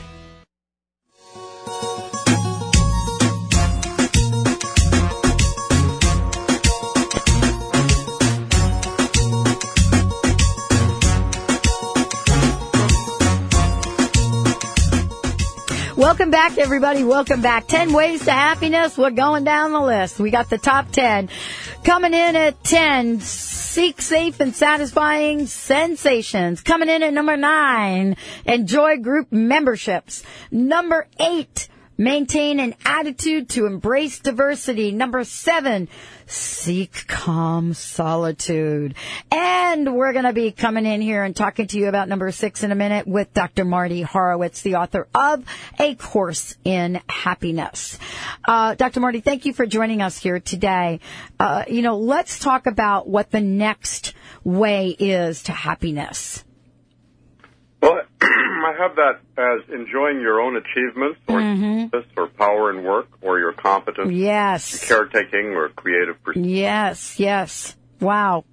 [16.31, 17.03] Welcome back, everybody.
[17.03, 17.67] Welcome back.
[17.67, 18.97] 10 ways to happiness.
[18.97, 20.17] We're going down the list.
[20.17, 21.27] We got the top 10.
[21.83, 26.61] Coming in at 10, seek safe and satisfying sensations.
[26.61, 28.15] Coming in at number 9,
[28.45, 30.23] enjoy group memberships.
[30.51, 31.67] Number 8,
[32.01, 34.91] maintain an attitude to embrace diversity.
[34.91, 35.87] Number 7,
[36.25, 38.95] seek calm solitude.
[39.29, 42.63] And we're going to be coming in here and talking to you about number six
[42.63, 43.65] in a minute with Dr.
[43.65, 45.45] Mardi Horowitz, the author of
[45.79, 47.99] A Course in Happiness.
[48.45, 48.99] Uh, Dr.
[48.99, 51.01] Mardi, thank you for joining us here today.
[51.39, 56.43] Uh, you know, let's talk about what the next way is to happiness.
[57.81, 62.19] Well, I have that as enjoying your own achievements or Mm-hmm.
[62.19, 64.87] or power in work or your competence, Yes.
[64.87, 66.45] caretaking or creative pursuit.
[66.45, 67.75] Yes, yes.
[67.99, 68.45] Wow.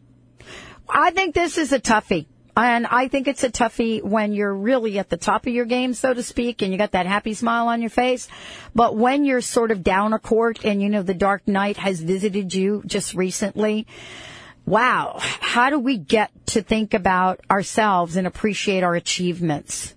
[0.88, 2.26] I think this is a toughie.
[2.56, 5.94] And I think it's a toughie when you're really at the top of your game,
[5.94, 8.26] so to speak, and you got that happy smile on your face.
[8.74, 12.00] But when you're sort of down a court and, you know, the dark night has
[12.00, 13.86] visited you just recently,
[14.68, 19.94] wow, how do we get to think about ourselves and appreciate our achievements?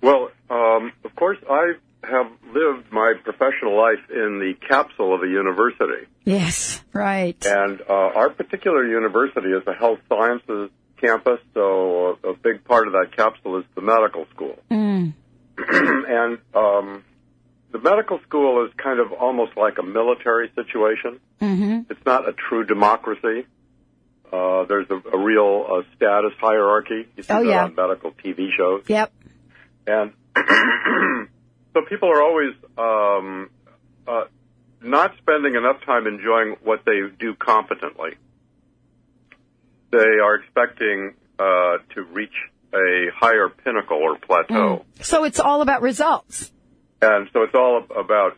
[0.00, 1.72] Well, um, of course, I
[2.04, 6.06] have lived my professional life in the capsule of a university.
[6.24, 7.36] Yes, right.
[7.44, 12.86] And uh, our particular university is a health sciences campus, so a, a big part
[12.86, 14.56] of that capsule is the medical school.
[14.70, 15.14] Mm.
[15.58, 17.04] and um,
[17.72, 21.20] the medical school is kind of almost like a military situation.
[21.40, 21.90] Mm-hmm.
[21.90, 23.46] It's not a true democracy.
[24.32, 27.06] Uh, there's a, a real uh, status hierarchy.
[27.16, 27.64] You see Oh, that yeah.
[27.64, 28.82] on medical TV shows.
[28.88, 29.12] Yep.
[29.86, 30.12] And
[31.74, 33.50] so people are always um,
[34.08, 34.24] uh,
[34.80, 38.12] not spending enough time enjoying what they do competently.
[39.90, 42.32] They are expecting uh, to reach
[42.72, 44.86] a higher pinnacle or plateau.
[45.02, 46.50] So it's all about results.
[47.02, 48.36] And so it's all about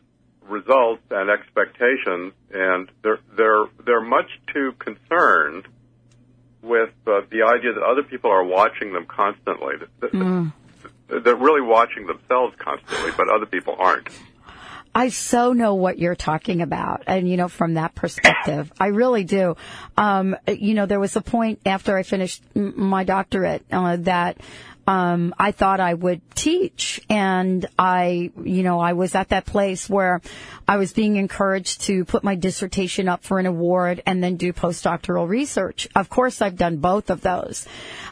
[0.49, 5.69] results and expectations, and they're they're they're much too concerned
[6.65, 9.75] with uh, the idea that other people are watching them constantly.
[10.01, 10.53] That-
[11.23, 14.09] They're really watching themselves constantly, but other people aren't.
[14.97, 17.03] I so know what you're talking about.
[17.09, 19.57] And, you know, from that perspective, I really do.
[19.97, 24.39] Um, you know, there was a point after I finished m- my doctorate, uh, that,
[24.87, 29.89] um, I thought I would teach and I, you know, I was at that place
[29.89, 30.21] where
[30.69, 34.53] I was being encouraged to put my dissertation up for an award and then do
[34.53, 35.89] postdoctoral research.
[35.95, 37.67] Of course, I've done both of those.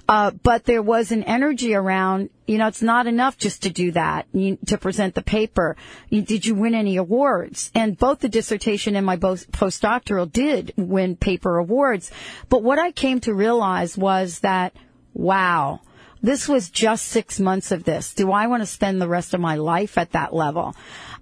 [0.09, 3.93] Uh, but there was an energy around, you know, it's not enough just to do
[3.93, 5.77] that, you, to present the paper.
[6.09, 7.71] You, did you win any awards?
[7.75, 12.11] And both the dissertation and my postdoctoral did win paper awards.
[12.49, 14.75] But what I came to realize was that,
[15.15, 15.81] wow,
[16.23, 18.15] this was just six months of this.
[18.15, 20.75] Do I want to spend the rest of my life at that level?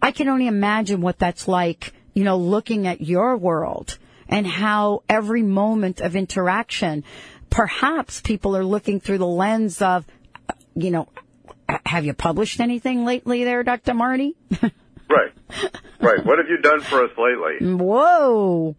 [0.03, 5.03] I can only imagine what that's like, you know, looking at your world and how
[5.09, 7.05] every moment of interaction,
[7.49, 10.07] perhaps people are looking through the lens of,
[10.75, 11.09] you know,
[11.87, 13.95] have you published anything lately there, Dr.
[13.95, 14.37] Mardi?
[15.11, 15.33] Right.
[16.01, 16.25] Right.
[16.25, 17.75] What have you done for us lately?
[17.75, 18.77] Whoa.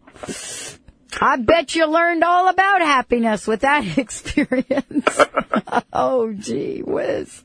[1.20, 5.08] I bet you learned all about happiness with that experience.
[5.92, 7.42] oh, gee whiz.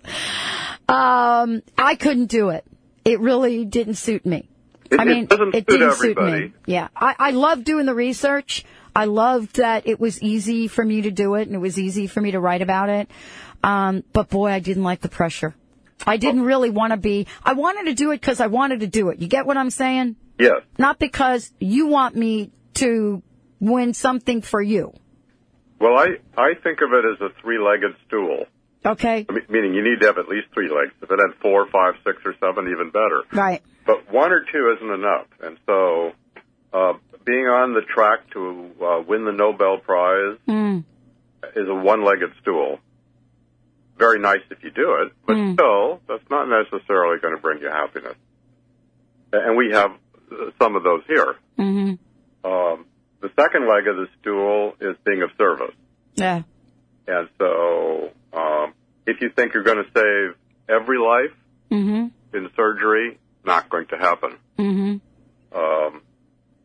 [0.87, 2.65] Um, I couldn't do it.
[3.05, 4.49] It really didn't suit me.
[4.89, 6.41] It- I mean, it suit didn't suit everybody.
[6.47, 6.53] me.
[6.65, 6.87] Yeah.
[6.95, 8.65] I, I loved doing the research.
[8.95, 12.07] I loved that it was easy for me to do it and it was easy
[12.07, 13.09] for me to write about it.
[13.63, 15.53] Um, but boy, I didn't like the pressure.
[16.05, 18.87] I didn't really want to be, I wanted to do it because I wanted to
[18.87, 19.19] do it.
[19.19, 20.15] You get what I'm saying?
[20.39, 20.61] Yes.
[20.77, 23.21] Not because you want me to
[23.59, 24.93] win something for you.
[25.79, 28.45] Well, I I think of it as a three-legged stool.
[28.85, 29.25] Okay?
[29.29, 30.93] I mean, meaning you need to have at least three legs.
[31.01, 33.23] If it had four, five, six, or seven, even better.
[33.33, 33.61] Right.
[33.85, 35.27] But one or two isn't enough.
[35.41, 36.11] And so,
[36.73, 36.93] uh,
[37.25, 40.83] being on the track to uh, win the Nobel Prize Mm.
[41.55, 42.79] is a one-legged stool.
[43.97, 45.53] Very nice if you do it, but Mm.
[45.53, 48.15] still, that's not necessarily going to bring you happiness.
[49.33, 49.91] And we have
[50.31, 51.35] uh, some of those here.
[51.57, 51.93] hmm
[52.43, 52.85] Um,
[53.21, 55.75] the second leg of the stool is being of service.
[56.15, 56.43] Yeah.
[57.07, 58.73] And so, um,
[59.05, 60.35] if you think you're going to save
[60.69, 61.35] every life
[61.69, 64.37] hmm in surgery, not going to happen.
[64.59, 65.57] Mm-hmm.
[65.57, 66.01] Um,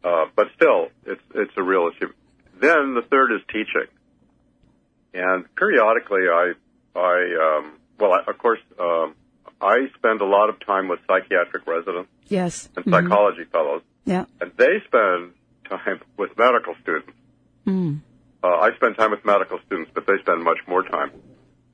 [0.04, 2.12] uh, but still, it's it's a real issue.
[2.60, 3.86] Then the third is teaching,
[5.14, 6.52] and periodically, I
[6.96, 9.14] I um, well, I, of course, um,
[9.60, 12.68] I spend a lot of time with psychiatric residents Yes.
[12.76, 12.90] and Mhm.
[12.90, 14.24] psychology fellows, Yeah.
[14.40, 15.31] and they spend
[16.32, 17.12] with medical students.
[17.66, 18.00] Mm.
[18.42, 21.12] Uh, I spend time with medical students, but they spend much more time.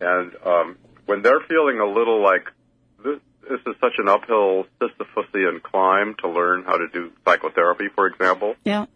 [0.00, 2.46] And um, when they're feeling a little like,
[3.02, 8.06] this, this is such an uphill Sisyphusian climb to learn how to do psychotherapy, for
[8.06, 8.54] example.
[8.64, 8.86] Yeah.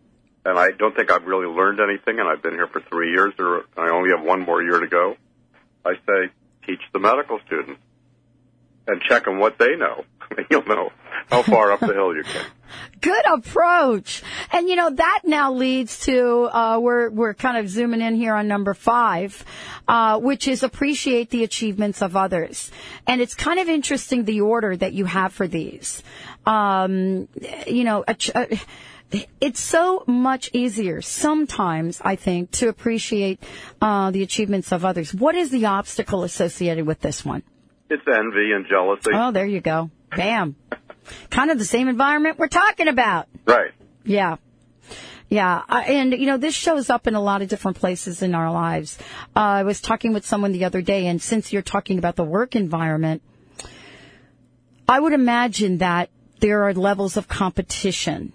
[0.45, 3.33] And I don't think I've really learned anything, and I've been here for three years,
[3.39, 5.17] or I only have one more year to go.
[5.85, 6.33] I say,
[6.67, 7.81] teach the medical students
[8.87, 10.05] and check on what they know.
[10.51, 10.91] You'll know
[11.29, 12.45] how far up the hill you can.
[13.01, 14.23] Good approach.
[14.51, 18.35] And you know, that now leads to, uh, we're, we're kind of zooming in here
[18.35, 19.45] on number five,
[19.89, 22.71] uh, which is appreciate the achievements of others.
[23.07, 26.03] And it's kind of interesting the order that you have for these.
[26.47, 27.29] Um,
[27.67, 28.61] you know, a, a,
[29.41, 33.43] it's so much easier sometimes, I think, to appreciate
[33.81, 35.13] uh, the achievements of others.
[35.15, 37.43] What is the obstacle associated with this one?
[37.91, 39.11] It's envy and jealousy.
[39.13, 39.91] Oh, there you go.
[40.17, 40.57] Bam.
[41.31, 43.29] Kind of the same environment we're talking about.
[43.47, 43.73] Right.
[44.05, 44.37] Yeah.
[45.29, 48.53] Yeah, and you know this shows up in a lot of different places in our
[48.53, 48.99] lives.
[49.35, 52.23] Uh, I was talking with someone the other day, and since you're talking about the
[52.23, 53.23] work environment,
[54.87, 56.11] I would imagine that
[56.41, 58.35] there are levels of competition.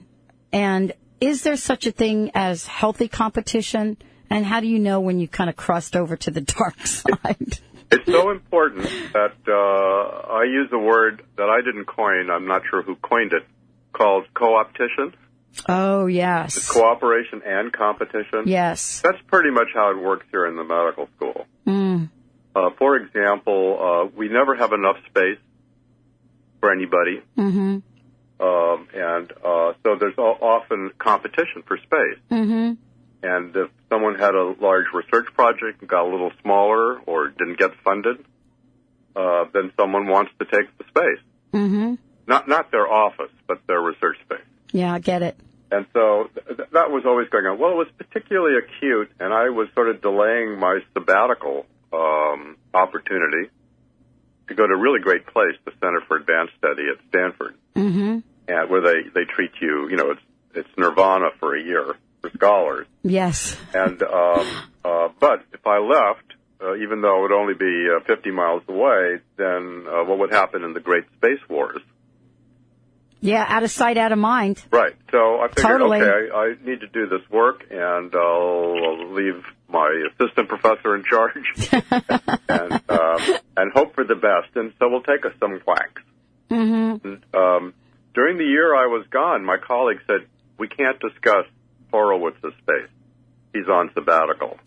[0.51, 3.97] And is there such a thing as healthy competition?
[4.31, 7.59] And how do you know when you kind of crossed over to the dark side?
[7.89, 8.83] It's so important
[9.13, 12.29] that uh, I use a word that I didn't coin.
[12.29, 13.43] I'm not sure who coined it,
[13.93, 15.15] called co-opetition.
[15.67, 16.57] Oh, yes.
[16.57, 18.43] It's cooperation and competition.
[18.45, 19.01] Yes.
[19.01, 21.45] That's pretty much how it works here in the medical school.
[21.65, 22.09] Mm.
[22.55, 25.39] Uh, for example, uh, we never have enough space
[26.59, 27.21] for anybody.
[27.37, 27.79] Mm-hmm.
[28.39, 32.19] Um, and uh, so there's often competition for space.
[32.29, 32.73] Mm-hmm.
[33.27, 37.59] And if someone had a large research project and got a little smaller or didn't
[37.59, 38.23] get funded,
[39.15, 41.23] uh, then someone wants to take the space.
[41.53, 41.95] Mm-hmm.
[42.27, 44.45] Not not their office, but their research space.
[44.71, 45.35] Yeah, I get it.
[45.71, 47.59] And so th- that was always going on.
[47.59, 53.49] Well, it was particularly acute, and I was sort of delaying my sabbatical um, opportunity
[54.47, 58.19] to go to a really great place, the Center for Advanced Study at Stanford, Mm-hmm.
[58.47, 59.89] and where they they treat you.
[59.89, 60.21] You know, it's
[60.53, 62.87] it's nirvana for a year for scholars.
[63.03, 63.57] Yes.
[63.73, 64.47] And um,
[64.83, 68.63] uh, but if I left, uh, even though it would only be uh, 50 miles
[68.67, 71.81] away, then uh, what would happen in the Great Space Wars?
[73.19, 74.63] Yeah, out of sight, out of mind.
[74.71, 74.95] Right.
[75.11, 76.01] So I figured, Totally.
[76.01, 80.95] okay, I, I need to do this work, and I'll, I'll leave my assistant professor
[80.95, 81.71] in charge,
[82.47, 84.55] and um, and hope for the best.
[84.55, 86.01] And so we'll take us some whacks.
[86.49, 87.07] Mm-hmm.
[87.07, 87.73] And, um,
[88.13, 91.45] during the year I was gone, my colleague said we can't discuss
[91.93, 92.89] Horowitz's space.
[93.53, 94.57] He's on sabbatical.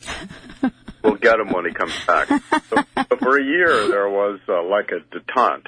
[1.02, 2.28] we'll get him when he comes back.
[2.68, 5.66] So, so for a year there was uh, like a detente.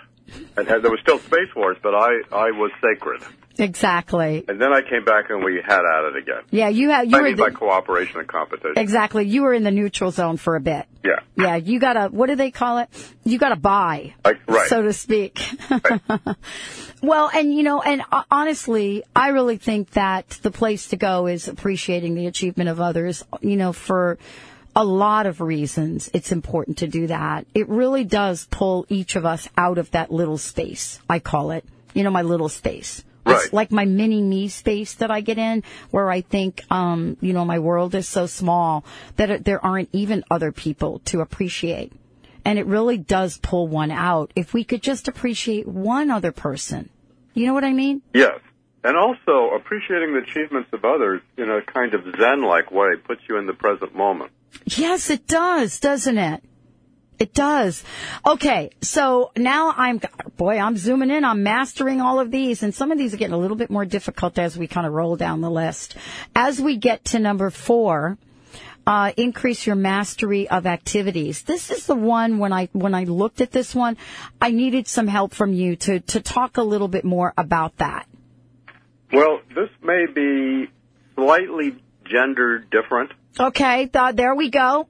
[0.57, 3.23] And had- there was still Space Wars, but I, I was sacred.
[3.59, 4.45] Exactly.
[4.49, 6.43] And then I came back and we had at it again.
[6.51, 8.75] Yeah, you had You I were mean by cooperation and competition.
[8.77, 9.27] exactly.
[9.27, 10.87] You were in the neutral zone for a bit.
[11.05, 11.21] Yeah.
[11.37, 12.89] Yeah, you got a What do they call it?
[13.25, 14.69] You got a buy, Like, right.
[14.69, 15.41] so to speak.
[17.03, 21.27] well, and you know, and uh, honestly, I really think that the place to go
[21.27, 23.25] is appreciating the achievement of others.
[23.41, 24.19] You know, for
[24.75, 27.47] a lot of reasons, it's important to do that.
[27.55, 30.99] It really does pull each of us out of that little space.
[31.09, 31.65] I call it.
[31.95, 33.05] You know, my little space.
[33.25, 37.33] It's like my mini me space that I get in where I think, um, you
[37.33, 38.85] know, my world is so small
[39.17, 41.93] that it, there aren't even other people to appreciate.
[42.45, 46.91] And it really does pull one out if we could just appreciate one other person.
[47.35, 48.03] You know what I mean?
[48.13, 48.41] Yes.
[48.85, 53.39] And also appreciating the achievements of others in a kind of Zen-like way puts you
[53.39, 54.33] in the present moment.
[54.67, 56.43] Yes, it does, doesn't it?
[57.23, 57.85] It does.
[58.27, 60.01] Okay, so now I'm,
[60.37, 61.25] boy, I'm zooming in.
[61.25, 63.85] I'm mastering all of these, and some of these are getting a little bit more
[63.85, 65.97] difficult as we kind of roll down the list.
[66.35, 68.19] As we get to number four,
[68.89, 71.43] uh, increase your mastery of activities.
[71.43, 73.97] This is the one when I when I looked at this one,
[74.41, 78.09] I needed some help from you to to talk a little bit more about that.
[79.13, 80.69] Well, this may be
[81.15, 83.13] slightly gender different.
[83.39, 84.89] Okay, th- there we go.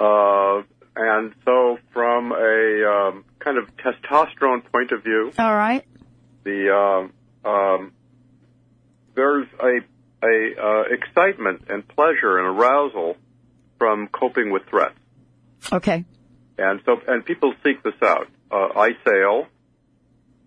[0.00, 0.62] Uh,
[0.96, 5.84] and so from a um, kind of testosterone point of view, All right.
[6.44, 6.70] the
[7.44, 7.92] um, um,
[9.14, 9.80] there's a
[10.22, 13.16] a uh, excitement and pleasure and arousal
[13.78, 14.94] from coping with threats.
[15.72, 16.04] Okay.
[16.58, 18.26] And so, and people seek this out.
[18.50, 19.46] Uh, I sail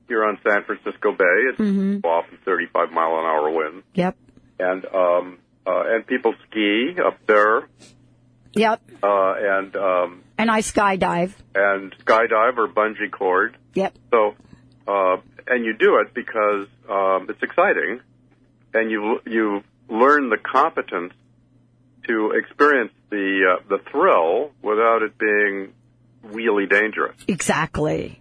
[0.07, 1.25] here on San Francisco Bay.
[1.49, 2.01] It's Mhm.
[2.05, 3.83] often 35 mile an hour winds.
[3.95, 4.15] Yep.
[4.59, 7.67] And, um, uh, and people ski up there,
[8.53, 8.81] Yep.
[9.01, 11.33] uh, and, um, And I skydive.
[11.55, 13.57] and skydive or bungee cord.
[13.75, 13.95] Yep.
[14.11, 14.35] So,
[14.87, 15.17] uh,
[15.47, 18.01] and you do it because, um, it's exciting
[18.73, 21.13] and you, you learn the competence
[22.07, 25.73] to experience the, uh, the thrill without it being
[26.23, 27.15] really dangerous.
[27.27, 28.19] Exactly.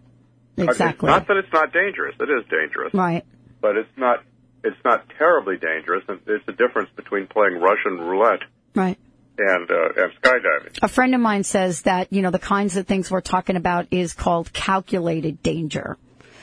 [0.56, 1.06] Exactly.
[1.08, 2.14] Not that it's not dangerous.
[2.20, 2.92] It is dangerous.
[2.92, 3.24] Right.
[3.60, 4.22] But it's not.
[4.64, 6.04] It's not terribly dangerous.
[6.08, 8.42] And It's the difference between playing Russian roulette
[8.74, 8.98] Right.
[9.38, 10.78] And uh, and skydiving.
[10.82, 13.86] A friend of mine says that, you know, the kinds of things we're talking about
[13.90, 15.96] is called calculated danger.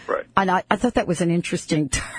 [0.08, 0.26] Right.
[0.36, 2.10] And I, I thought that was an interesting term.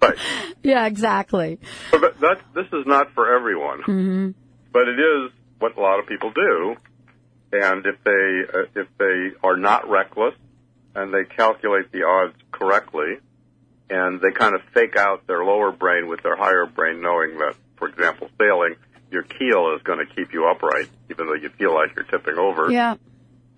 [0.00, 0.16] Right.
[0.62, 1.58] Yeah, exactly.
[1.90, 3.82] But that, this is not for everyone.
[3.82, 4.30] hmm
[4.72, 6.76] but it is what a lot of people do.
[7.52, 10.34] And if they uh, if they are not reckless
[10.94, 13.18] and they calculate the odds correctly,
[13.90, 17.54] and they kind of fake out their lower brain with their higher brain, knowing that,
[17.76, 18.76] for example, sailing,
[19.10, 22.38] your keel is going to keep you upright, even though you feel like you're tipping
[22.38, 22.70] over.
[22.70, 22.96] Yeah.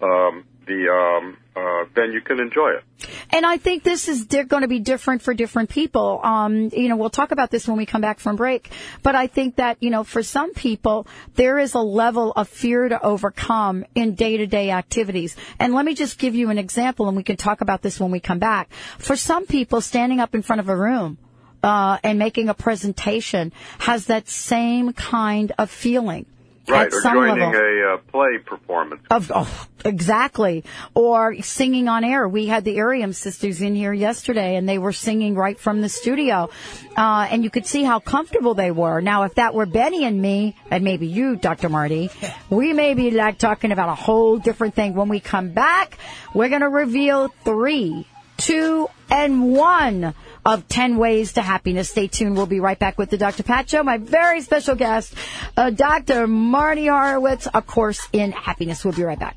[0.03, 2.85] Um, the um, uh, then you can enjoy it.
[3.31, 6.21] And I think this is di- going to be different for different people.
[6.23, 8.71] Um, you know, we'll talk about this when we come back from break.
[9.03, 12.89] But I think that, you know, for some people, there is a level of fear
[12.89, 15.37] to overcome in day to day activities.
[15.59, 18.11] And let me just give you an example and we can talk about this when
[18.11, 18.73] we come back.
[18.99, 21.19] For some people, standing up in front of a room,
[21.63, 26.27] uh, and making a presentation has that same kind of feeling.
[26.71, 27.61] Right, or some joining level.
[27.61, 29.03] a uh, play performance.
[29.11, 30.65] Of, oh, exactly.
[30.95, 32.29] Or singing on air.
[32.29, 35.89] We had the Arium sisters in here yesterday and they were singing right from the
[35.89, 36.51] studio.
[36.97, 39.01] Uh, and you could see how comfortable they were.
[39.01, 41.69] Now, if that were Benny and me, and maybe you, Dr.
[41.69, 42.11] Mardi,
[42.51, 44.95] we may be like talking about a whole different thing.
[44.95, 45.99] When we come back,
[46.35, 48.07] we're going to reveal three,
[48.37, 51.91] two, and one of 10 ways to happiness.
[51.91, 52.37] Stay tuned.
[52.37, 53.43] We'll be right back with the Dr.
[53.43, 53.83] Pat Show.
[53.83, 55.15] My very special guest,
[55.57, 56.27] uh, Dr.
[56.27, 58.85] Mardi Horowitz, A Course in Happiness.
[58.85, 59.37] We'll be right back.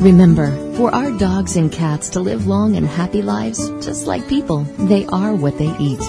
[0.00, 4.62] Remember, for our dogs and cats to live long and happy lives, just like people,
[4.78, 6.00] they are what they eat.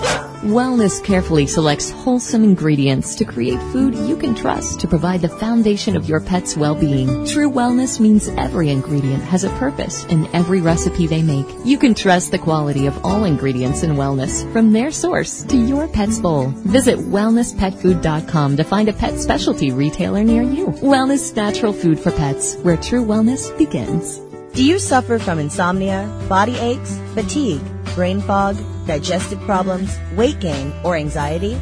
[0.41, 5.95] Wellness carefully selects wholesome ingredients to create food you can trust to provide the foundation
[5.95, 7.27] of your pet's well-being.
[7.27, 11.45] True wellness means every ingredient has a purpose in every recipe they make.
[11.63, 15.87] You can trust the quality of all ingredients in wellness from their source to your
[15.87, 16.47] pet's bowl.
[16.47, 20.69] Visit wellnesspetfood.com to find a pet specialty retailer near you.
[20.81, 24.19] Wellness natural food for pets, where true wellness begins.
[24.55, 27.61] Do you suffer from insomnia, body aches, fatigue,
[27.95, 31.59] brain fog, digestive problems, weight gain, or anxiety?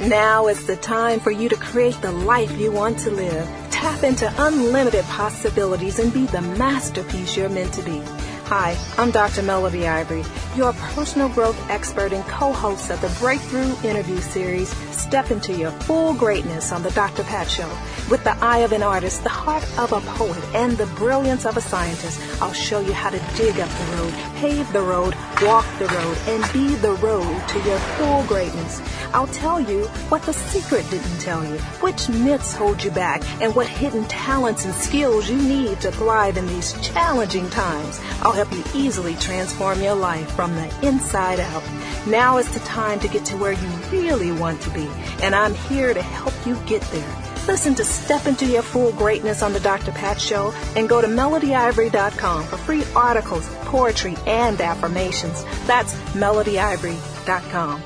[0.00, 3.48] Now is the time for you to create the life you want to live.
[3.70, 8.02] Tap into unlimited possibilities and be the masterpiece you're meant to be.
[8.48, 9.42] Hi, I'm Dr.
[9.42, 10.22] Melody Ivory,
[10.54, 16.14] your personal growth expert and co-host of the Breakthrough Interview Series, Step into Your Full
[16.14, 17.24] Greatness on the Dr.
[17.24, 17.68] Pat Show.
[18.08, 21.56] With the eye of an artist, the heart of a poet, and the brilliance of
[21.56, 25.66] a scientist, I'll show you how to dig up the road, pave the road, walk
[25.80, 28.80] the road, and be the road to your full greatness.
[29.12, 33.54] I'll tell you what the secret didn't tell you, which myths hold you back, and
[33.56, 38.00] what hidden talents and skills you need to thrive in these challenging times.
[38.22, 41.62] I'll help you easily transform your life from the inside out.
[42.06, 44.86] Now is the time to get to where you really want to be,
[45.22, 47.22] and I'm here to help you get there.
[47.48, 49.92] Listen to Step Into Your Full Greatness on the Dr.
[49.92, 55.44] Pat Show and go to melodyivory.com for free articles, poetry, and affirmations.
[55.66, 57.82] That's melodyivory.com.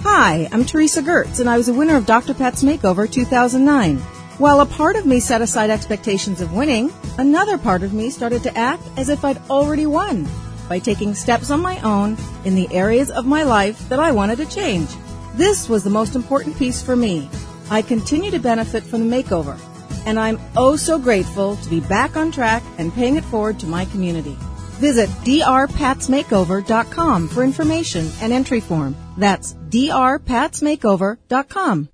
[0.00, 2.32] Hi, I'm Teresa Gertz, and I was a winner of Dr.
[2.32, 4.02] Pat's Makeover 2009.
[4.38, 8.42] While a part of me set aside expectations of winning, another part of me started
[8.42, 10.28] to act as if I'd already won
[10.68, 14.36] by taking steps on my own in the areas of my life that I wanted
[14.36, 14.90] to change.
[15.36, 17.30] This was the most important piece for me.
[17.70, 19.58] I continue to benefit from the makeover,
[20.04, 23.66] and I'm oh so grateful to be back on track and paying it forward to
[23.66, 24.36] my community.
[24.76, 28.94] Visit drpatsmakeover.com for information and entry form.
[29.16, 31.88] That's drpatsmakeover.com.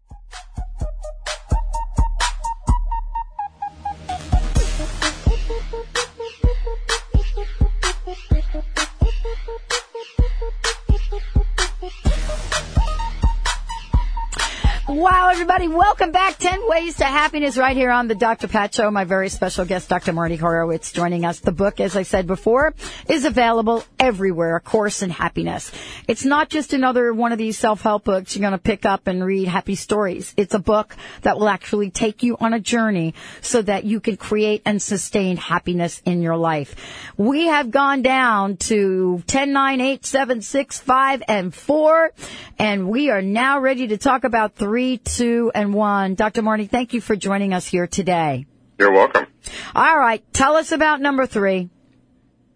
[14.92, 15.68] everybody.
[15.68, 16.36] Welcome back.
[16.36, 18.46] 10 Ways to Happiness right here on the Dr.
[18.46, 18.90] Pat Show.
[18.90, 20.12] My very special guest, Dr.
[20.12, 21.40] Mardi Horowitz, joining us.
[21.40, 22.74] The book, as I said before,
[23.08, 24.56] is available everywhere.
[24.56, 25.72] A Course in Happiness.
[26.06, 29.24] It's not just another one of these self-help books you're going to pick up and
[29.24, 30.34] read happy stories.
[30.36, 34.18] It's a book that will actually take you on a journey so that you can
[34.18, 36.76] create and sustain happiness in your life.
[37.16, 42.10] We have gone down to 10, 9, 8, 7, 6, 5, and 4,
[42.58, 46.14] and we are now ready to talk about three, two, and one.
[46.14, 46.42] Dr.
[46.42, 48.46] Mardi, thank you for joining us here today.
[48.78, 49.26] You're welcome.
[49.74, 51.70] All right, tell us about number three.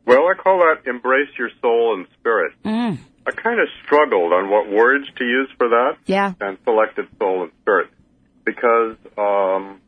[0.07, 2.53] Well, I call that embrace your soul and spirit.
[2.64, 2.99] Mm.
[3.27, 5.97] I kind of struggled on what words to use for that.
[6.07, 6.33] Yeah.
[6.41, 7.91] And selected soul and spirit
[8.45, 9.81] because um,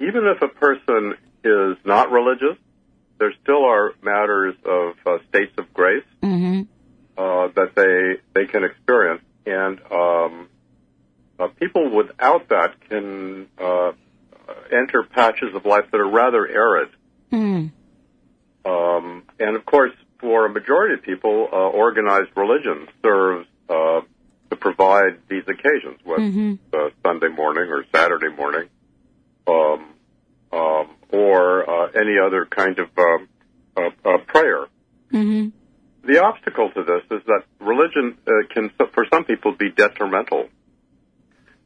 [0.00, 2.56] even if a person is not religious,
[3.18, 6.62] there still are matters of uh, states of grace Mm-hmm.
[7.16, 10.48] uh, that they they can experience, and um,
[11.38, 13.92] uh, people without that can uh,
[14.72, 16.88] enter patches of life that are rather arid.
[17.32, 17.72] Mm.
[18.64, 24.00] Um, and of course, for a majority of people, uh, organized religion serves uh,
[24.50, 26.58] to provide these occasions, whether Mhm.
[26.72, 28.68] uh, Sunday morning or Saturday morning,
[29.46, 29.84] um,
[30.52, 33.28] um, or uh, any other kind of um,
[33.76, 34.66] uh, uh, prayer.
[35.12, 35.48] Mm-hmm.
[36.06, 40.48] The obstacle to this is that religion uh, can, for some people, be detrimental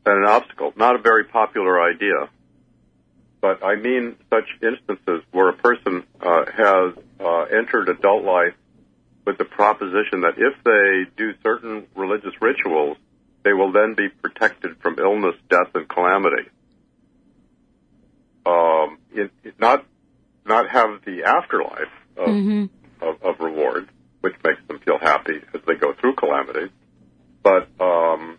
[0.06, 0.72] and an obstacle.
[0.76, 2.28] Not a very popular idea,
[3.40, 8.54] but I mean such instances where a person uh, has uh, entered adult life
[9.26, 12.96] with the proposition that if they do certain religious rituals,
[13.44, 16.48] they will then be protected from illness, death, and calamity.
[18.46, 19.84] Um, it, it not
[20.46, 22.64] not have the afterlife of, Mm-hmm.
[23.06, 23.88] of, of reward,
[24.20, 26.70] which makes them feel happy as they go through calamities,
[27.42, 28.38] but um,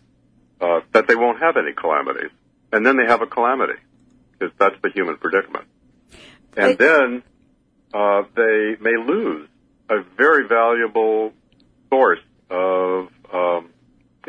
[0.62, 2.32] uh, that they won't have any calamities,
[2.72, 3.80] and then they have a calamity
[4.34, 5.66] because that's the human predicament,
[6.55, 7.24] and then
[7.93, 9.47] uh, they may lose
[9.89, 11.34] a very valuable
[11.89, 13.70] source of um,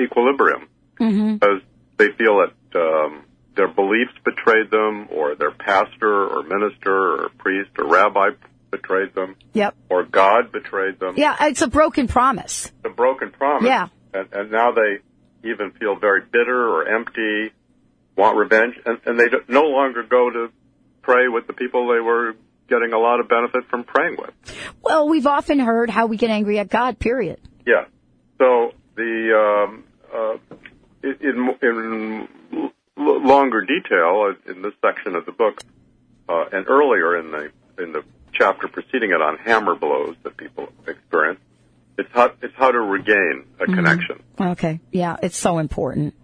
[0.00, 0.68] equilibrium
[1.00, 1.34] Mm-hmm.
[1.34, 1.62] because
[1.96, 3.24] they feel that um,
[3.56, 8.30] their beliefs betrayed them, or their pastor, or minister, or priest, or rabbi
[8.70, 9.74] betrayed them, Yep.
[9.90, 11.14] or God betrayed them.
[11.16, 12.66] Yeah, it's a broken promise.
[12.66, 13.66] It's a broken promise.
[13.66, 13.88] Yeah.
[14.14, 14.98] And, and now they
[15.44, 17.52] even feel very bitter or empty,
[18.16, 20.52] want revenge, and, and they no longer go to
[21.02, 22.34] pray with the people they were
[22.68, 24.30] getting a lot of benefit from praying with.
[24.80, 27.40] Well, we've often heard how we get angry at God, period.
[27.66, 27.84] Yeah.
[28.38, 29.84] So the um,
[30.14, 30.36] uh,
[31.02, 35.62] in, in longer detail uh, in this section of the book,
[36.28, 40.68] uh, and earlier in the in the chapter preceding it on hammer blows that people
[40.86, 41.40] experience,
[41.98, 43.74] it's how it's how to regain a Mhm.
[43.74, 44.22] connection.
[44.40, 44.80] Okay.
[44.90, 46.14] Yeah, it's so important.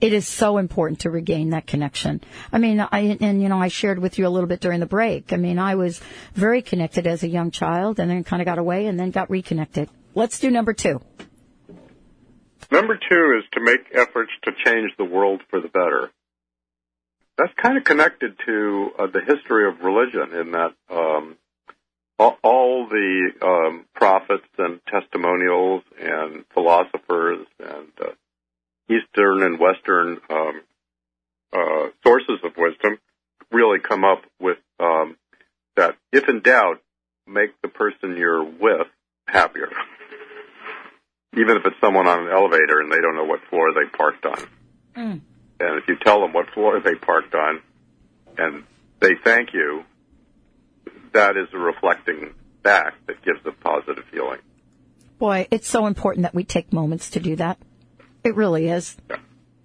[0.00, 2.20] It is so important to regain that connection.
[2.52, 4.86] I mean, I, and you know, I shared with you a little bit during the
[4.86, 5.32] break.
[5.32, 6.00] I mean, I was
[6.34, 9.30] very connected as a young child and then kind of got away and then got
[9.30, 9.88] reconnected.
[10.14, 11.00] Let's do number two.
[12.72, 16.10] Number two is to make efforts to change the world for the better.
[17.38, 21.36] That's kind of connected to uh, the history of religion in that um,
[22.18, 28.12] all, the um, prophets and testimonials and philosophers and uh,
[28.88, 30.62] Eastern and Western um,
[31.52, 32.98] uh, sources of wisdom
[33.50, 35.16] really come up with um,
[35.76, 36.80] that if in doubt,
[37.26, 38.86] make the person you're with
[39.26, 39.68] happier.
[41.34, 44.26] Even if it's someone on an elevator and they don't know what floor they parked
[44.26, 44.46] on.
[45.60, 47.60] And if you tell them what floor they parked on
[48.36, 48.64] and
[49.00, 49.84] they thank you,
[51.12, 54.38] that is a reflecting back that gives a positive feeling.
[55.18, 57.58] Boy, it's so important that we take moments to do that.
[58.24, 58.96] It really is.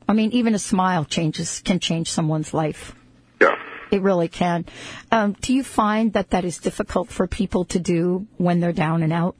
[0.07, 2.95] I mean, even a smile changes can change someone's life.
[3.41, 3.55] Yeah.
[3.91, 4.65] It really can.
[5.11, 9.03] Um, do you find that that is difficult for people to do when they're down
[9.03, 9.35] and out?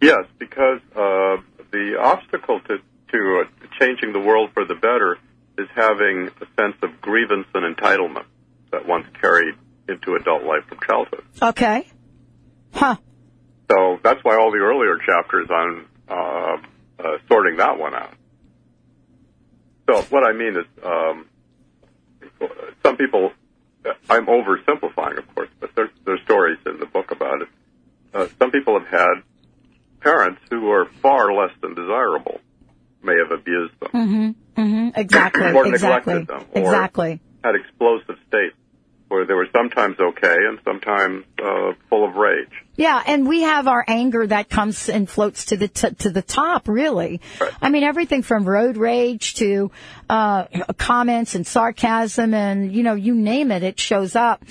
[0.00, 1.36] Yes, because uh,
[1.70, 2.78] the obstacle to,
[3.12, 5.18] to uh, changing the world for the better
[5.56, 8.24] is having a sense of grievance and entitlement
[8.72, 9.54] that once carried
[9.88, 11.24] into adult life from childhood.
[11.40, 11.88] Okay.
[12.72, 12.96] Huh.
[13.70, 16.56] So that's why all the earlier chapters on uh,
[16.98, 18.14] uh, sorting that one out.
[19.88, 21.26] So what I mean is, um,
[22.82, 23.32] some people,
[24.08, 27.48] I'm oversimplifying, of course, but there's there's stories in the book about it.
[28.12, 29.14] Uh, some people have had
[30.00, 32.40] parents who are far less than desirable,
[33.02, 34.60] may have abused them, Mm-hmm.
[34.62, 35.00] Mm-hmm.
[35.00, 35.42] Exactly.
[35.52, 36.14] or exactly.
[36.14, 37.20] neglected them, or exactly.
[37.42, 38.56] had explosive states
[39.14, 42.50] where they were sometimes okay and sometimes uh, full of rage.
[42.76, 46.22] Yeah, and we have our anger that comes and floats to the t- to the
[46.22, 46.66] top.
[46.66, 47.20] Really,
[47.62, 49.70] I mean everything from road rage to
[50.10, 50.46] uh,
[50.76, 54.42] comments and sarcasm, and you know, you name it, it shows up.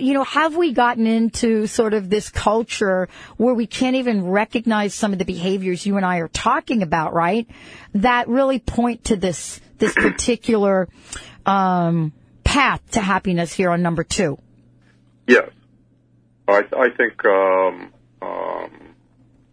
[0.00, 4.94] You know, have we gotten into sort of this culture where we can't even recognize
[4.94, 7.46] some of the behaviors you and I are talking about, right?
[7.94, 10.88] That really point to this this particular
[11.44, 12.12] um,
[12.52, 14.38] path to happiness here on number two.
[15.26, 15.48] Yes,
[16.46, 18.70] I, I think um, um,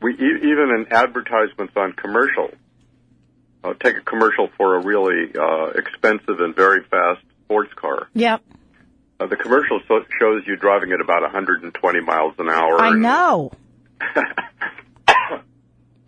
[0.02, 2.56] we e- even in advertisements on commercials.
[3.64, 8.08] Uh, take a commercial for a really uh, expensive and very fast sports car.
[8.14, 8.41] Yep.
[9.20, 12.82] Uh, the commercial so- shows you driving at about 120 miles an hour.
[12.82, 13.52] I and- know.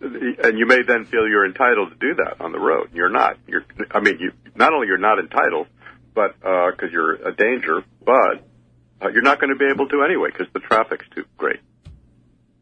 [0.00, 2.90] and you may then feel you're entitled to do that on the road.
[2.94, 3.36] You're not.
[3.46, 3.64] You're.
[3.90, 5.66] I mean, you not only you're not entitled,
[6.14, 8.44] but because you're a danger, but
[9.02, 11.60] uh, you're not going to be able to anyway because the traffic's too great.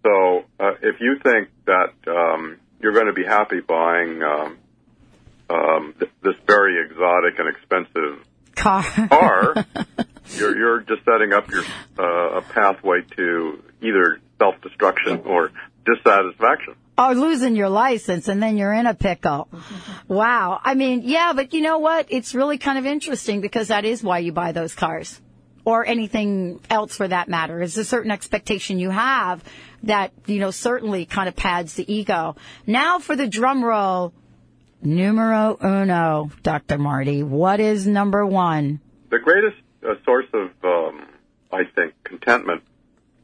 [0.03, 4.59] So uh, if you think that um, you're going to be happy buying um,
[5.51, 8.25] um, th- this very exotic and expensive
[8.55, 9.55] car, car
[10.37, 11.65] you're you're just setting up your
[11.99, 15.51] uh, a pathway to either self destruction or
[15.85, 16.75] dissatisfaction.
[17.01, 19.49] Or losing your license and then you're in a pickle.
[20.07, 20.61] Wow.
[20.63, 22.07] I mean, yeah, but you know what?
[22.11, 25.19] It's really kind of interesting because that is why you buy those cars
[25.65, 27.63] or anything else for that matter.
[27.63, 29.43] It's a certain expectation you have
[29.85, 32.37] that, you know, certainly kind of pads the ego.
[32.67, 34.13] Now for the drum roll.
[34.83, 36.79] Numero uno, Dr.
[36.79, 37.23] Mardi.
[37.23, 38.81] What is number one?
[39.11, 41.07] The greatest uh, source of, um,
[41.53, 42.63] I think, contentment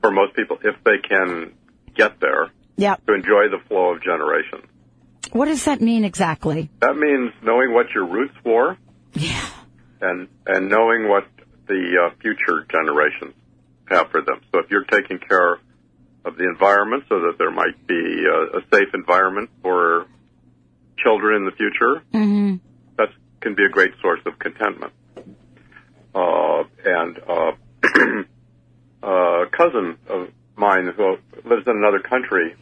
[0.02, 1.54] for most people, if they can
[1.94, 3.06] get there, Yep.
[3.06, 4.64] to enjoy the flow of generations.
[5.32, 6.70] What does that mean exactly?
[6.80, 8.76] That means knowing what your roots were,
[9.14, 9.48] yeah,
[10.00, 11.26] and and knowing what
[11.66, 13.34] the uh, future generations
[13.90, 14.40] have for them.
[14.52, 15.58] So if you're taking care
[16.24, 17.94] of the environment, so that there might be
[18.28, 20.06] a, a safe environment for
[20.98, 22.56] children in the future, Mm-hmm.
[22.98, 23.08] that
[23.40, 24.92] can be a great source of contentment.
[26.14, 27.52] Uh, and uh,
[29.02, 32.54] a cousin of mine who lives in another country,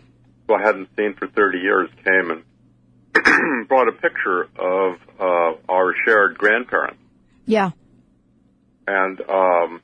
[0.46, 5.94] who I hadn't seen for 30 years, came and brought a picture of uh, our
[6.04, 7.00] shared grandparents,
[7.46, 7.70] Yeah.
[8.86, 9.80] and um,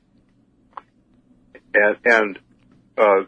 [1.73, 2.39] and and
[2.97, 3.23] uh,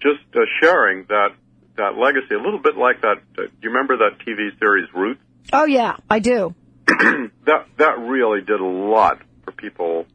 [0.00, 1.30] just uh, sharing that
[1.76, 3.16] that legacy, a little bit like that.
[3.36, 5.20] Uh, do you remember that TV series Roots?
[5.52, 6.54] Oh yeah, I do.
[6.86, 10.06] that that really did a lot for people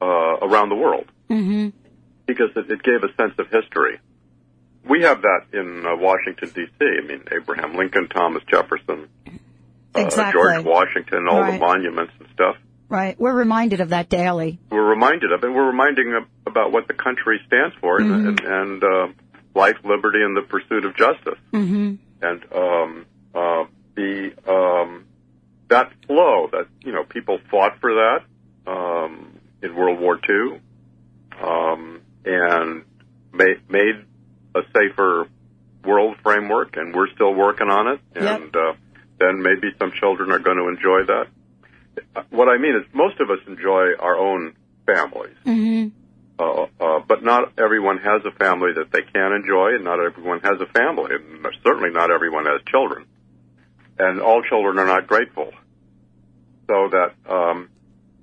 [0.00, 1.68] uh, around the world Mm-hmm.
[2.26, 4.00] because it, it gave a sense of history.
[4.88, 6.70] We have that in uh, Washington D.C.
[6.80, 9.30] I mean, Abraham Lincoln, Thomas Jefferson, uh,
[10.00, 10.40] Exactly.
[10.40, 11.52] George Washington, all Right.
[11.54, 12.56] the monuments and stuff.
[12.88, 13.18] Right.
[13.20, 14.58] We're reminded of that daily.
[14.70, 15.48] We're reminded of it.
[15.52, 18.14] We're reminding of, about what the country stands for, Mhm.
[18.14, 19.06] and, and, and uh,
[19.54, 21.38] life, liberty, and the pursuit of justice.
[21.52, 21.94] Mm-hmm.
[22.22, 23.64] and um, uh,
[23.94, 25.04] the um,
[25.68, 28.24] that flow that you know people fought for that
[28.66, 30.60] um, in World War II
[31.42, 32.84] um, and
[33.32, 34.04] made made
[34.54, 35.28] a safer
[35.84, 38.00] world framework, and we're still working on it.
[38.14, 38.40] Yep.
[38.40, 38.72] And uh,
[39.18, 41.26] then maybe some children are going to enjoy that.
[42.16, 44.54] Uh, What I mean is, most of us enjoy our own
[44.86, 45.36] families.
[45.46, 45.88] Mm-hmm.
[46.38, 50.40] Uh, uh, but not everyone has a family that they can enjoy, and not everyone
[50.40, 53.04] has a family, and certainly not everyone has children.
[53.98, 55.52] And all children are not grateful.
[56.66, 57.68] So that um,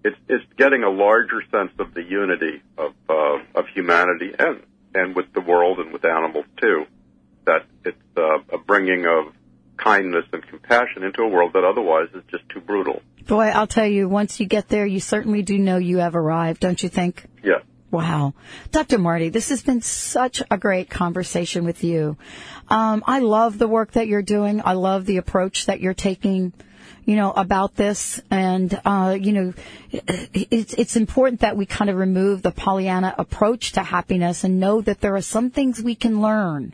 [0.03, 4.63] it's it's getting a larger sense of the unity of uh, of humanity and
[4.97, 6.85] and with the world and with animals too.
[7.45, 9.33] That it's uh, a bringing of
[9.77, 13.01] kindness and compassion into a world that otherwise is just too brutal.
[13.27, 16.61] Boy, I'll tell you, once you get there, you certainly do know you have arrived,
[16.61, 17.25] don't you think?
[17.43, 17.59] Yeah.
[17.91, 18.33] Wow.
[18.71, 18.97] Dr.
[18.97, 22.17] Mardi, this has been such a great conversation with you.
[22.69, 24.61] Um, I love the work that you're doing.
[24.63, 26.53] I love the approach that you're taking,
[27.05, 28.21] you know, about this.
[28.29, 29.53] And, uh, you know,
[29.91, 34.81] it's, it's important that we kind of remove the Pollyanna approach to happiness and know
[34.81, 36.73] that there are some things we can learn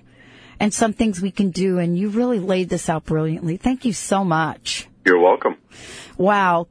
[0.59, 1.80] and some things we can do.
[1.80, 3.57] And you really laid this out brilliantly.
[3.57, 4.88] Thank you so much.
[5.05, 5.57] You're welcome.
[6.18, 6.68] Wow.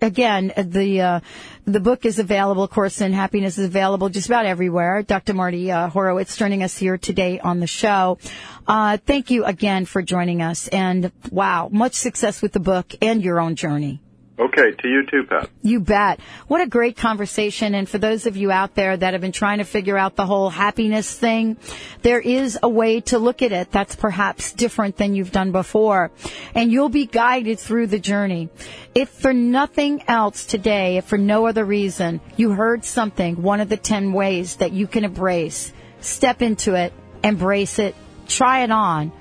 [0.00, 1.20] Again, the uh,
[1.66, 5.02] the book is available, of course, and happiness is available just about everywhere.
[5.02, 5.34] Dr.
[5.34, 8.18] Mardi uh, Horowitz joining us here today on the show.
[8.66, 13.22] Uh, thank you again for joining us, and wow, much success with the book and
[13.22, 14.00] your own journey.
[14.38, 15.48] Okay, to you too, Pat.
[15.62, 16.20] You bet.
[16.46, 17.74] What a great conversation.
[17.74, 20.26] And for those of you out there that have been trying to figure out the
[20.26, 21.56] whole happiness thing,
[22.02, 26.10] there is a way to look at it that's perhaps different than you've done before.
[26.54, 28.50] And you'll be guided through the journey.
[28.94, 33.70] If for nothing else today, if for no other reason, you heard something, one of
[33.70, 36.92] the 10 ways that you can embrace, step into it,
[37.24, 37.94] embrace it,
[38.28, 39.12] try it on,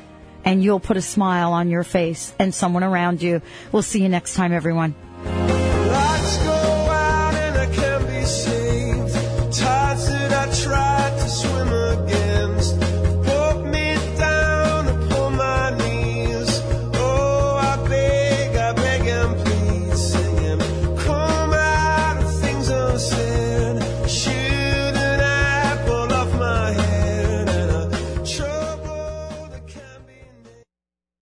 [0.43, 3.41] and you'll put a smile on your face and someone around you.
[3.72, 4.93] We'll see you next time, everyone.
[6.26, 6.64] Let's go.